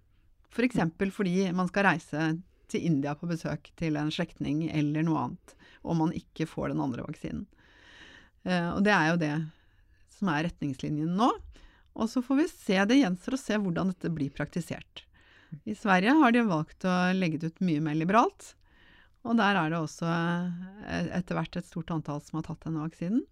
F.eks. 0.52 0.80
For 0.96 1.14
fordi 1.20 1.50
man 1.56 1.68
skal 1.70 1.88
reise 1.90 2.30
til 2.72 2.86
India 2.88 3.14
på 3.18 3.28
besøk 3.30 3.70
til 3.78 3.98
en 4.00 4.10
slektning 4.12 4.64
eller 4.72 5.04
noe 5.06 5.26
annet, 5.26 5.54
om 5.82 6.02
man 6.04 6.14
ikke 6.16 6.48
får 6.48 6.72
den 6.72 6.82
andre 6.84 7.04
vaksinen. 7.06 7.46
Eh, 8.44 8.68
og 8.72 8.82
det 8.86 8.94
er 8.96 9.08
jo 9.12 9.22
det 9.22 9.34
som 10.16 10.32
er 10.32 10.46
retningslinjen 10.48 11.14
nå. 11.18 11.30
Og 11.92 12.08
så 12.08 12.22
får 12.24 12.38
vi 12.40 12.48
se, 12.48 12.78
det 12.88 13.00
gjenstår 13.02 13.36
å 13.36 13.42
se 13.42 13.58
hvordan 13.60 13.92
dette 13.92 14.12
blir 14.12 14.32
praktisert. 14.32 15.04
I 15.68 15.74
Sverige 15.76 16.14
har 16.16 16.32
de 16.32 16.46
valgt 16.48 16.86
å 16.88 16.96
legge 17.12 17.40
det 17.40 17.52
ut 17.52 17.64
mye 17.66 17.82
mer 17.84 17.98
liberalt. 17.98 18.54
Og 19.22 19.36
der 19.38 19.58
er 19.58 19.70
det 19.70 19.78
også 19.78 20.08
eh, 20.08 21.10
etter 21.18 21.38
hvert 21.38 21.58
et 21.58 21.68
stort 21.68 21.92
antall 21.94 22.22
som 22.24 22.40
har 22.40 22.48
tatt 22.48 22.64
denne 22.64 22.82
vaksinen. 22.82 23.22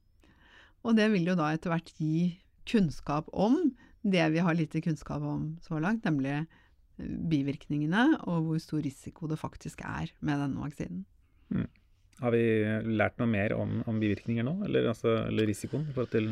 Og 0.84 0.96
det 0.96 1.10
vil 1.12 1.28
jo 1.28 1.36
da 1.38 1.50
etter 1.52 1.72
hvert 1.72 1.90
gi 1.98 2.36
kunnskap 2.68 3.28
om 3.32 3.58
det 4.00 4.22
vi 4.32 4.44
har 4.44 4.56
lite 4.56 4.80
kunnskap 4.84 5.24
om 5.26 5.56
så 5.64 5.80
langt, 5.82 6.06
nemlig 6.06 6.44
bivirkningene 7.30 8.06
og 8.26 8.46
hvor 8.46 8.62
stor 8.62 8.82
risiko 8.84 9.30
det 9.30 9.40
faktisk 9.40 9.84
er 9.86 10.12
med 10.20 10.42
denne 10.42 10.64
vaksinen. 10.64 11.04
Mm. 11.50 11.68
Har 12.20 12.34
vi 12.34 12.42
lært 13.00 13.16
noe 13.20 13.30
mer 13.30 13.54
om, 13.56 13.78
om 13.88 14.00
bivirkninger 14.00 14.44
nå, 14.44 14.58
eller, 14.66 14.90
altså, 14.92 15.22
eller 15.30 15.48
risikoen 15.48 15.86
i 15.88 15.94
forhold 15.94 16.12
til 16.12 16.26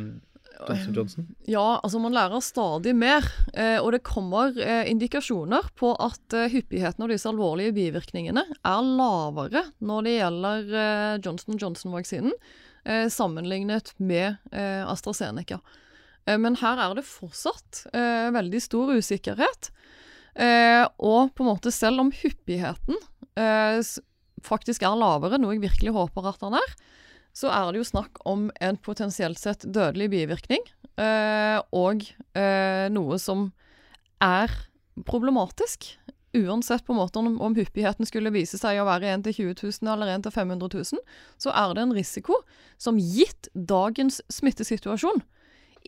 Johnson 0.59 0.95
Johnson? 0.95 1.27
Ja, 1.49 1.81
altså 1.83 2.01
man 2.03 2.15
lærer 2.17 2.43
stadig 2.45 2.95
mer. 2.97 3.25
Eh, 3.55 3.79
og 3.81 3.93
det 3.95 4.03
kommer 4.07 4.57
eh, 4.59 4.89
indikasjoner 4.91 5.71
på 5.79 5.95
at 6.03 6.37
eh, 6.37 6.51
hyppigheten 6.53 7.05
av 7.05 7.13
disse 7.13 7.29
alvorlige 7.31 7.75
bivirkningene 7.77 8.45
er 8.57 8.89
lavere 9.01 9.65
når 9.79 10.07
det 10.07 10.17
gjelder 10.17 10.73
Johnson 11.25 11.61
Johnson-vaksinen, 11.61 12.35
eh, 12.85 13.07
sammenlignet 13.13 13.95
med 13.99 14.37
eh, 14.53 14.85
AstraZeneca. 14.89 15.61
men 16.29 16.59
her 16.61 16.77
er 16.77 16.95
det 16.99 17.07
fortsatt 17.09 17.87
veldig 18.35 18.61
stor 18.61 18.91
usikkerhet. 18.93 19.71
Og 20.39 21.33
på 21.35 21.43
en 21.43 21.49
måte 21.49 21.73
selv 21.75 22.05
om 22.05 22.13
hyppigheten 22.15 22.95
faktisk 24.45 24.85
er 24.87 24.99
lavere, 24.99 25.39
noe 25.41 25.57
jeg 25.57 25.65
virkelig 25.65 25.95
håper 25.97 26.31
at 26.31 26.43
den 26.43 26.57
er, 26.59 26.75
så 27.39 27.51
er 27.53 27.71
det 27.71 27.83
jo 27.83 27.87
snakk 27.87 28.19
om 28.27 28.49
en 28.65 28.79
potensielt 28.83 29.39
sett 29.41 29.67
dødelig 29.67 30.11
bivirkning. 30.15 30.65
Eh, 30.99 31.59
og 31.77 32.03
eh, 32.35 32.89
noe 32.91 33.19
som 33.23 33.51
er 34.25 34.53
problematisk. 35.07 35.93
Uansett 36.37 36.85
på 36.85 36.93
en 36.93 37.01
måte 37.01 37.21
om, 37.21 37.39
om 37.41 37.55
hyppigheten 37.57 38.09
skulle 38.09 38.35
vise 38.35 38.59
seg 38.61 38.81
å 38.81 38.89
være 38.89 39.13
1 39.15 39.29
til 39.29 39.37
20 39.55 39.63
000 39.81 39.93
eller 39.95 40.11
1 40.17 40.27
til 40.27 40.35
500 40.35 40.75
000, 40.75 41.03
så 41.41 41.55
er 41.55 41.75
det 41.75 41.85
en 41.85 41.95
risiko 41.97 42.41
som 42.81 42.99
gitt 43.01 43.51
dagens 43.55 44.21
smittesituasjon 44.33 45.23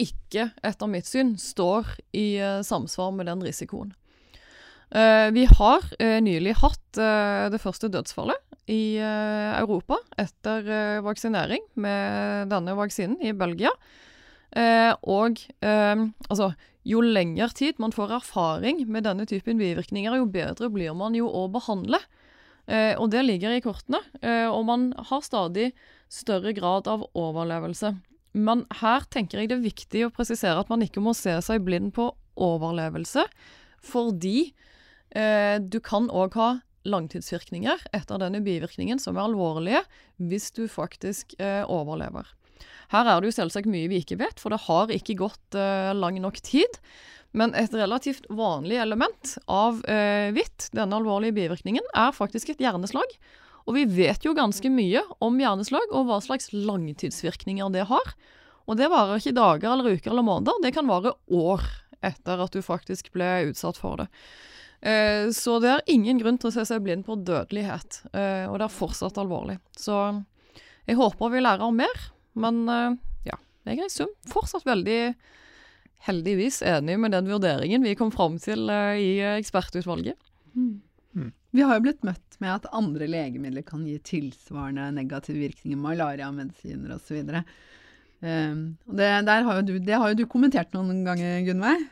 ikke, 0.01 0.47
etter 0.65 0.89
mitt 0.89 1.09
syn, 1.09 1.35
står 1.37 1.89
i 2.17 2.39
uh, 2.39 2.61
samsvar 2.65 3.11
med 3.13 3.27
den 3.29 3.43
risikoen. 3.45 3.91
Uh, 4.91 5.31
vi 5.31 5.45
har 5.47 5.85
uh, 6.03 6.19
nylig 6.19 6.57
hatt 6.59 6.99
uh, 6.99 7.47
det 7.53 7.61
første 7.63 7.87
dødsfallet 7.95 8.43
i 8.71 8.99
Europa 9.03 9.97
etter 10.19 11.01
vaksinering 11.03 11.65
med 11.83 12.51
denne 12.53 12.77
vaksinen 12.79 13.17
i 13.19 13.33
Belgia. 13.35 13.73
og 15.11 15.41
altså, 15.59 16.53
jo 16.87 17.01
lengre 17.03 17.49
tid 17.51 17.81
man 17.83 17.91
får 17.91 18.13
erfaring 18.21 18.85
med 18.87 19.09
denne 19.09 19.27
typen 19.27 19.59
bivirkninger, 19.59 20.15
jo 20.15 20.29
bedre 20.31 20.71
blir 20.71 20.95
man 20.95 21.19
jo 21.19 21.27
å 21.27 21.49
behandle. 21.51 21.99
og 22.71 23.11
det 23.11 23.25
ligger 23.27 23.57
i 23.57 23.65
kortene. 23.65 23.99
og 24.53 24.63
man 24.71 24.93
har 25.11 25.27
stadig 25.27 25.73
større 26.07 26.53
grad 26.55 26.87
av 26.87 27.09
overlevelse. 27.11 27.97
Men 28.35 28.67
her 28.71 29.03
tenker 29.11 29.41
jeg 29.41 29.51
det 29.51 29.59
er 29.59 29.67
viktig 29.67 30.07
å 30.07 30.15
presisere 30.15 30.61
at 30.61 30.71
man 30.71 30.87
ikke 30.87 31.03
må 31.03 31.11
se 31.11 31.35
seg 31.43 31.67
blind 31.67 31.91
på 31.99 32.13
overlevelse, 32.39 33.27
fordi 33.83 34.53
Eh, 34.55 34.67
du 35.11 35.79
kan 35.83 36.07
òg 36.15 36.37
ha 36.39 36.51
langtidsvirkninger 36.89 37.83
etter 37.97 38.21
denne 38.21 38.41
bivirkningen 38.45 39.01
som 39.01 39.19
er 39.19 39.27
alvorlige, 39.29 39.83
hvis 40.17 40.51
du 40.57 40.67
faktisk 40.71 41.35
eh, 41.41 41.63
overlever. 41.69 42.29
Her 42.91 43.07
er 43.07 43.21
det 43.21 43.31
jo 43.31 43.37
selvsagt 43.37 43.71
mye 43.71 43.91
vi 43.91 44.01
ikke 44.03 44.19
vet, 44.21 44.41
for 44.41 44.53
det 44.53 44.65
har 44.67 44.93
ikke 44.95 45.19
gått 45.21 45.59
eh, 45.59 45.93
lang 45.97 46.19
nok 46.23 46.41
tid. 46.45 46.81
Men 47.37 47.55
et 47.55 47.75
relativt 47.77 48.27
vanlig 48.35 48.81
element 48.83 49.37
av 49.47 49.85
eh, 49.87 50.33
hvitt, 50.35 50.71
denne 50.75 50.99
alvorlige 50.99 51.37
bivirkningen, 51.37 51.93
er 51.95 52.17
faktisk 52.17 52.51
et 52.51 52.65
hjerneslag. 52.65 53.15
Og 53.69 53.77
vi 53.77 53.85
vet 53.87 54.25
jo 54.27 54.35
ganske 54.35 54.73
mye 54.73 55.05
om 55.23 55.37
hjerneslag 55.39 55.93
og 55.95 56.09
hva 56.09 56.19
slags 56.25 56.51
langtidsvirkninger 56.57 57.71
det 57.77 57.87
har. 57.93 58.15
Og 58.67 58.79
det 58.81 58.91
varer 58.91 59.21
ikke 59.21 59.37
dager 59.37 59.71
eller 59.71 59.95
uker 59.95 60.11
eller 60.11 60.27
måneder, 60.27 60.59
det 60.65 60.75
kan 60.75 60.91
vare 60.91 61.15
år 61.31 61.63
etter 62.07 62.41
at 62.43 62.55
du 62.57 62.65
faktisk 62.65 63.13
ble 63.15 63.51
utsatt 63.51 63.79
for 63.79 64.01
det. 64.01 64.09
Eh, 64.81 65.29
så 65.37 65.59
det 65.61 65.73
er 65.73 65.93
ingen 65.93 66.21
grunn 66.21 66.39
til 66.41 66.49
å 66.49 66.55
se 66.55 66.65
seg 66.69 66.85
blind 66.85 67.05
på 67.09 67.19
dødelighet, 67.21 68.03
eh, 68.15 68.47
og 68.49 68.59
det 68.61 68.67
er 68.67 68.79
fortsatt 68.79 69.21
alvorlig. 69.21 69.59
Så 69.77 69.97
jeg 70.89 70.99
håper 71.01 71.35
vi 71.35 71.45
lærer 71.45 71.67
om 71.67 71.77
mer, 71.77 72.07
men 72.41 72.63
eh, 72.73 72.97
ja, 73.29 73.37
jeg 73.69 73.83
er 73.83 73.91
i 73.91 73.93
sum 73.93 74.13
fortsatt 74.33 74.65
veldig 74.69 75.03
heldigvis 76.07 76.63
enig 76.65 76.97
med 76.97 77.13
den 77.13 77.29
vurderingen 77.29 77.85
vi 77.85 77.97
kom 77.99 78.09
fram 78.15 78.39
til 78.41 78.71
i 78.73 79.19
ekspertutvalget. 79.35 80.17
Mm. 80.57 80.79
Mm. 81.13 81.33
Vi 81.53 81.65
har 81.67 81.77
jo 81.77 81.85
blitt 81.85 82.07
møtt 82.07 82.39
med 82.41 82.55
at 82.55 82.71
andre 82.73 83.05
legemidler 83.11 83.67
kan 83.67 83.83
gi 83.85 83.99
tilsvarende 84.07 84.87
negative 84.97 85.43
virkninger, 85.43 85.77
malariamedisiner 85.77 86.95
osv. 86.95 87.21
Um, 88.21 88.63
det, 88.97 89.11
har 89.29 89.61
du, 89.67 89.75
det 89.77 89.99
har 89.99 90.13
jo 90.13 90.23
du 90.23 90.25
kommentert 90.31 90.73
noen 90.73 91.03
ganger, 91.05 91.43
Gunnveig. 91.45 91.85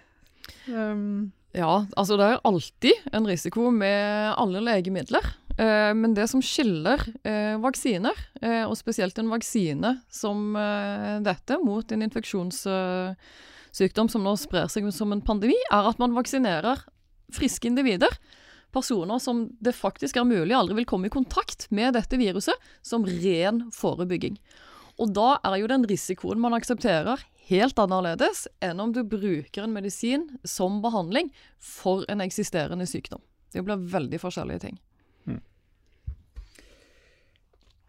Um, 0.73 1.29
ja, 1.57 1.87
altså 1.97 2.19
det 2.21 2.27
er 2.29 2.43
alltid 2.47 2.93
en 3.17 3.27
risiko 3.29 3.71
med 3.73 4.35
alle 4.37 4.61
legemidler. 4.65 5.25
Eh, 5.59 5.95
men 5.97 6.15
det 6.15 6.29
som 6.31 6.43
skiller 6.45 7.01
eh, 7.27 7.57
vaksiner, 7.63 8.17
eh, 8.43 8.65
og 8.69 8.77
spesielt 8.79 9.19
en 9.19 9.31
vaksine 9.33 10.03
som 10.13 10.57
eh, 10.61 11.21
dette 11.25 11.59
mot 11.65 11.93
en 11.93 12.03
infeksjonssykdom 12.07 14.09
som 14.13 14.23
nå 14.27 14.37
sprer 14.39 14.69
seg 14.71 14.93
som 14.95 15.13
en 15.15 15.25
pandemi, 15.25 15.59
er 15.73 15.85
at 15.91 15.99
man 16.03 16.17
vaksinerer 16.19 16.79
friske 17.35 17.69
individer. 17.69 18.13
Personer 18.73 19.19
som 19.23 19.47
det 19.65 19.73
faktisk 19.73 20.17
er 20.21 20.29
mulig 20.29 20.55
aldri 20.55 20.75
vil 20.83 20.89
komme 20.89 21.07
i 21.09 21.13
kontakt 21.13 21.71
med 21.75 21.95
dette 21.97 22.17
viruset, 22.21 22.55
som 22.85 23.07
ren 23.09 23.71
forebygging. 23.75 24.37
Og 24.99 25.13
da 25.15 25.37
er 25.47 25.61
jo 25.61 25.71
den 25.71 25.87
risikoen 25.87 26.41
man 26.43 26.57
aksepterer, 26.57 27.23
helt 27.49 27.79
annerledes 27.81 28.47
enn 28.65 28.81
om 28.83 28.93
du 28.93 29.01
bruker 29.07 29.65
en 29.65 29.73
medisin 29.73 30.27
som 30.45 30.83
behandling 30.85 31.31
for 31.63 32.05
en 32.13 32.23
eksisterende 32.25 32.87
sykdom. 32.89 33.23
Det 33.55 33.65
blir 33.65 33.81
veldig 33.95 34.21
forskjellige 34.21 34.65
ting. 34.67 34.81
Mm. 35.25 35.41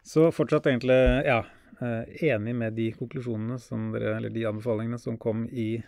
Så 0.06 0.30
fortsatt 0.32 0.70
egentlig 0.70 0.96
ja, 1.26 1.42
eh, 1.82 2.30
enig 2.30 2.54
med 2.56 2.78
de 2.78 2.88
konklusjonene 2.96 3.58
som 3.60 3.90
dere, 3.92 4.16
eller 4.16 4.32
de 4.32 4.46
anbefalingene 4.48 5.00
som 5.02 5.18
kom 5.20 5.44
i, 5.50 5.82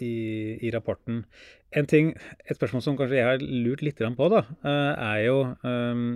i, 0.00 0.14
i 0.58 0.74
rapporten. 0.74 1.22
En 1.70 1.86
ting, 1.86 2.14
Et 2.48 2.56
spørsmål 2.56 2.82
som 2.82 2.98
kanskje 2.98 3.20
jeg 3.20 3.28
har 3.28 3.44
lurt 3.44 3.84
litt 3.84 4.00
på, 4.00 4.30
da, 4.32 4.46
eh, 4.64 4.92
er 5.12 5.24
jo 5.28 5.38
um, 5.62 6.08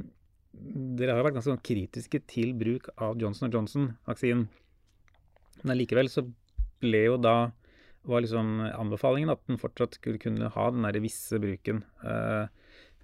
dere 0.53 1.15
har 1.15 1.27
vært 1.27 1.39
ganske 1.39 1.53
sånn 1.53 1.65
kritiske 1.65 2.21
til 2.31 2.55
bruk 2.59 2.89
av 2.97 3.19
Johnson 3.21 3.53
Johnson-vaksinen. 3.53 4.47
Men 5.63 5.75
allikevel 5.75 6.11
så 6.11 6.25
ble 6.83 7.05
jo 7.09 7.17
da 7.21 7.51
var 8.09 8.23
liksom 8.25 8.61
anbefalingen 8.73 9.33
at 9.33 9.43
den 9.51 9.59
fortsatt 9.61 9.99
skulle 9.99 10.21
kunne 10.23 10.51
ha 10.55 10.69
den 10.73 10.87
der 10.87 11.01
visse 11.05 11.41
bruken 11.43 11.83
uh, 12.05 12.47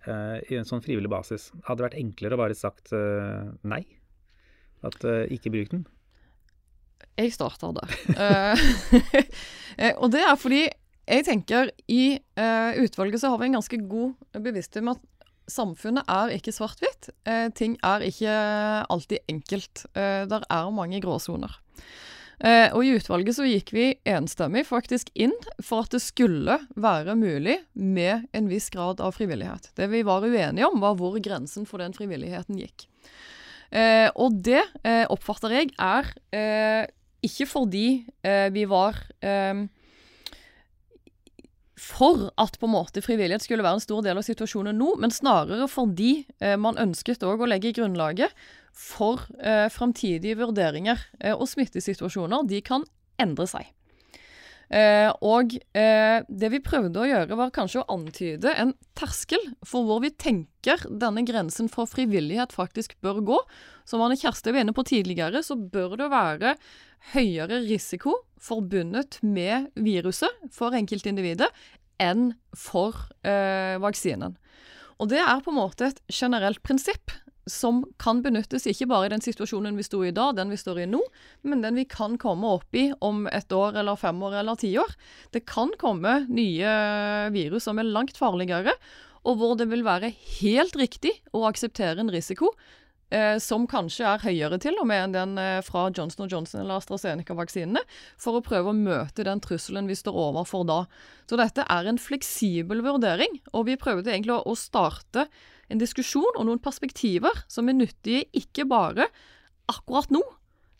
uh, 0.06 0.38
i 0.48 0.56
en 0.56 0.68
sånn 0.68 0.82
frivillig 0.84 1.10
basis. 1.12 1.50
Hadde 1.66 1.82
det 1.82 1.88
vært 1.88 1.98
enklere 2.00 2.38
å 2.38 2.40
bare 2.40 2.56
sagt 2.56 2.94
uh, 2.96 3.50
nei? 3.66 3.82
At 4.84 5.00
ikke 5.32 5.48
bruk 5.48 5.70
den? 5.72 5.84
Jeg 7.16 7.32
starter 7.32 7.72
der. 7.72 7.92
og 10.02 10.10
det 10.12 10.20
er 10.20 10.36
fordi 10.36 10.64
jeg 11.08 11.24
tenker 11.24 11.70
i 11.88 12.18
utvalget 12.84 13.22
så 13.22 13.30
har 13.32 13.40
vi 13.40 13.48
en 13.48 13.56
ganske 13.56 13.78
god 13.88 14.42
bevissthet 14.44 14.82
om 14.82 14.92
at 14.92 15.00
samfunnet 15.50 16.08
er 16.10 16.32
ikke 16.34 16.54
svart-hvitt. 16.54 17.10
Eh, 17.28 17.48
ting 17.56 17.76
er 17.84 18.04
ikke 18.06 18.34
alltid 18.90 19.24
enkelt. 19.30 19.86
Eh, 19.94 20.24
der 20.30 20.46
er 20.48 20.72
mange 20.74 21.00
gråsoner. 21.04 21.60
Eh, 22.44 22.68
og 22.74 22.82
i 22.82 22.94
utvalget 22.96 23.36
så 23.36 23.46
gikk 23.46 23.70
vi 23.76 23.84
enstemmig 24.10 24.64
faktisk 24.66 25.12
inn 25.14 25.34
for 25.62 25.84
at 25.84 25.94
det 25.94 26.02
skulle 26.02 26.58
være 26.74 27.14
mulig 27.18 27.60
med 27.72 28.26
en 28.34 28.50
viss 28.50 28.66
grad 28.74 29.00
av 29.04 29.14
frivillighet. 29.16 29.70
Det 29.78 29.86
vi 29.92 30.02
var 30.06 30.26
uenige 30.26 30.66
om, 30.66 30.82
var 30.82 30.98
hvor 30.98 31.16
grensen 31.22 31.68
for 31.68 31.84
den 31.84 31.94
frivilligheten 31.94 32.58
gikk. 32.58 32.88
Eh, 33.74 34.08
og 34.14 34.36
det 34.46 34.62
eh, 34.86 35.04
oppfatter 35.10 35.54
jeg 35.56 35.72
er 35.82 36.10
eh, 36.34 36.84
ikke 37.24 37.46
fordi 37.48 37.86
vi 38.52 38.66
var 38.68 38.98
for 41.84 42.30
at 42.40 42.56
på 42.60 42.68
en 42.68 42.74
måte 42.74 43.02
frivillighet 43.04 43.44
skulle 43.44 43.64
være 43.64 43.78
en 43.78 43.84
stor 43.84 44.02
del 44.06 44.18
av 44.20 44.24
situasjonen 44.26 44.78
nå, 44.80 44.94
men 45.02 45.12
snarere 45.12 45.68
fordi 45.70 46.24
eh, 46.40 46.56
man 46.60 46.80
ønsket 46.80 47.24
å 47.26 47.34
legge 47.48 47.74
grunnlaget 47.76 48.32
for 48.74 49.22
eh, 49.38 49.68
framtidige 49.72 50.38
vurderinger. 50.40 51.02
Eh, 51.20 51.34
og 51.34 51.48
smittesituasjoner 51.50 52.48
de 52.50 52.62
kan 52.64 52.86
endre 53.20 53.46
seg. 53.50 53.68
Eh, 54.72 55.10
og 55.24 55.52
eh, 55.76 56.24
det 56.28 56.50
vi 56.54 56.62
prøvde 56.64 57.02
å 57.02 57.08
gjøre, 57.08 57.36
var 57.38 57.52
kanskje 57.54 57.82
å 57.82 57.88
antyde 57.94 58.54
en 58.58 58.72
terskel 58.96 59.42
for 59.66 59.86
hvor 59.88 60.00
vi 60.04 60.12
tenker 60.14 60.86
denne 60.88 61.24
grensen 61.28 61.68
for 61.72 61.90
frivillighet 61.90 62.54
faktisk 62.56 62.96
bør 63.04 63.20
gå. 63.26 63.40
Som 63.88 64.04
Anne 64.04 64.18
Kjersti 64.18 64.54
var 64.54 64.64
inne 64.64 64.76
på 64.76 64.86
tidligere, 64.88 65.44
så 65.44 65.58
bør 65.58 65.98
det 66.00 66.10
være 66.12 66.54
høyere 67.12 67.60
risiko 67.66 68.16
forbundet 68.40 69.20
med 69.24 69.70
viruset 69.76 70.48
for 70.52 70.76
enkeltindividet 70.76 71.50
enn 72.02 72.32
for 72.56 72.96
eh, 73.26 73.76
vaksinen. 73.82 74.38
Og 75.02 75.10
det 75.10 75.20
er 75.20 75.42
på 75.42 75.52
en 75.52 75.58
måte 75.58 75.90
et 75.90 76.00
generelt 76.12 76.62
prinsipp 76.64 77.12
som 77.50 77.82
kan 78.00 78.22
benyttes 78.24 78.66
ikke 78.70 78.88
bare 78.88 79.08
i 79.08 79.12
den 79.12 79.24
situasjonen 79.24 79.76
vi 79.76 79.84
sto 79.86 80.00
i 80.04 80.12
da, 80.16 80.30
den 80.36 80.52
vi 80.52 80.58
står 80.60 80.84
i 80.84 80.90
nå, 80.90 81.00
men 81.44 81.64
den 81.64 81.76
vi 81.76 81.86
kan 81.88 82.16
komme 82.20 82.54
opp 82.56 82.76
i 82.76 82.86
om 83.04 83.26
et 83.28 83.52
år 83.52 83.80
eller 83.82 84.00
fem 84.00 84.22
år 84.24 84.38
eller 84.40 84.60
ti 84.60 84.72
år. 84.80 84.94
Det 85.34 85.44
kan 85.48 85.74
komme 85.80 86.22
nye 86.28 86.76
virus 87.34 87.68
som 87.68 87.80
er 87.80 87.90
langt 87.90 88.20
farligere, 88.20 88.72
og 89.24 89.40
hvor 89.40 89.58
det 89.60 89.68
vil 89.70 89.84
være 89.84 90.12
helt 90.40 90.76
riktig 90.76 91.12
å 91.32 91.46
akseptere 91.48 92.02
en 92.02 92.12
risiko 92.12 92.50
eh, 93.14 93.36
som 93.40 93.64
kanskje 93.68 94.04
er 94.08 94.24
høyere 94.24 94.58
til 94.60 94.76
og 94.80 94.88
med 94.90 95.06
enn 95.06 95.16
den 95.16 95.40
eh, 95.40 95.62
fra 95.64 95.86
Johnson 95.88 96.28
Johnson 96.28 96.62
eller 96.62 96.80
AstraZeneca-vaksinene, 96.80 97.80
for 98.20 98.38
å 98.38 98.44
prøve 98.44 98.72
å 98.72 98.76
møte 98.76 99.24
den 99.26 99.40
trusselen 99.44 99.88
vi 99.88 99.96
står 99.96 100.20
overfor 100.28 100.68
da. 100.68 100.80
Så 101.28 101.40
dette 101.40 101.64
er 101.72 101.88
en 101.88 102.00
fleksibel 102.00 102.84
vurdering, 102.84 103.40
og 103.52 103.68
vi 103.70 103.80
prøvde 103.80 104.12
egentlig 104.12 104.36
å, 104.36 104.44
å 104.44 104.56
starte 104.58 105.28
en 105.74 105.82
diskusjon 105.82 106.38
og 106.38 106.46
noen 106.46 106.62
perspektiver 106.62 107.44
som 107.50 107.68
er 107.68 107.76
nyttige 107.76 108.28
ikke 108.36 108.66
bare 108.70 109.08
akkurat 109.70 110.10
nå, 110.14 110.22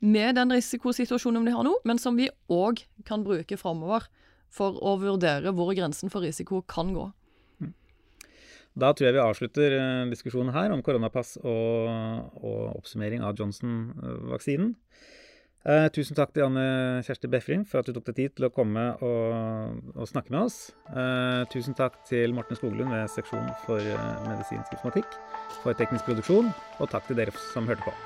med 0.05 0.37
den 0.37 0.53
risikosituasjonen 0.53 1.47
vi 1.47 1.55
har 1.55 1.65
nå, 1.65 1.79
men 1.89 2.01
som 2.01 2.17
vi 2.19 2.29
òg 2.53 2.83
kan 3.09 3.25
bruke 3.25 3.57
framover 3.57 4.05
for 4.53 4.77
å 4.85 4.99
vurdere 5.01 5.55
hvor 5.57 5.73
grensen 5.75 6.13
for 6.13 6.25
risiko 6.25 6.61
kan 6.69 6.93
gå. 6.95 7.09
Da 8.75 8.91
tror 8.91 9.07
jeg 9.07 9.15
vi 9.15 9.23
avslutter 9.23 9.77
eh, 9.79 10.07
diskusjonen 10.11 10.53
her 10.55 10.73
om 10.75 10.83
koronapass 10.83 11.37
og, 11.39 11.91
og 12.43 12.75
oppsummering 12.75 13.23
av 13.23 13.39
Johnson-vaksinen. 13.39 14.73
Eh, 15.65 15.87
tusen 15.97 16.13
takk 16.13 16.35
til 16.37 16.45
Anne 16.45 17.01
Kjersti 17.07 17.29
Befring 17.33 17.63
for 17.65 17.81
at 17.81 17.87
du 17.89 17.95
tok 17.97 18.11
deg 18.11 18.19
tid 18.19 18.35
til 18.37 18.51
å 18.51 18.53
komme 18.53 18.83
og, 19.01 19.79
og 19.97 20.11
snakke 20.11 20.35
med 20.35 20.43
oss. 20.43 20.59
Eh, 20.93 21.41
tusen 21.55 21.77
takk 21.79 21.97
til 22.05 22.37
Morten 22.37 22.59
Skoglund 22.59 22.93
ved 22.93 23.09
Seksjon 23.15 23.49
for 23.65 23.81
eh, 23.81 24.27
medisinsk 24.29 24.77
informatikk 24.77 25.17
for 25.63 25.73
teknisk 25.79 26.05
produksjon, 26.11 26.53
og 26.77 26.93
takk 26.93 27.09
til 27.09 27.17
dere 27.23 27.33
som 27.55 27.65
hørte 27.71 27.89
på. 27.89 27.97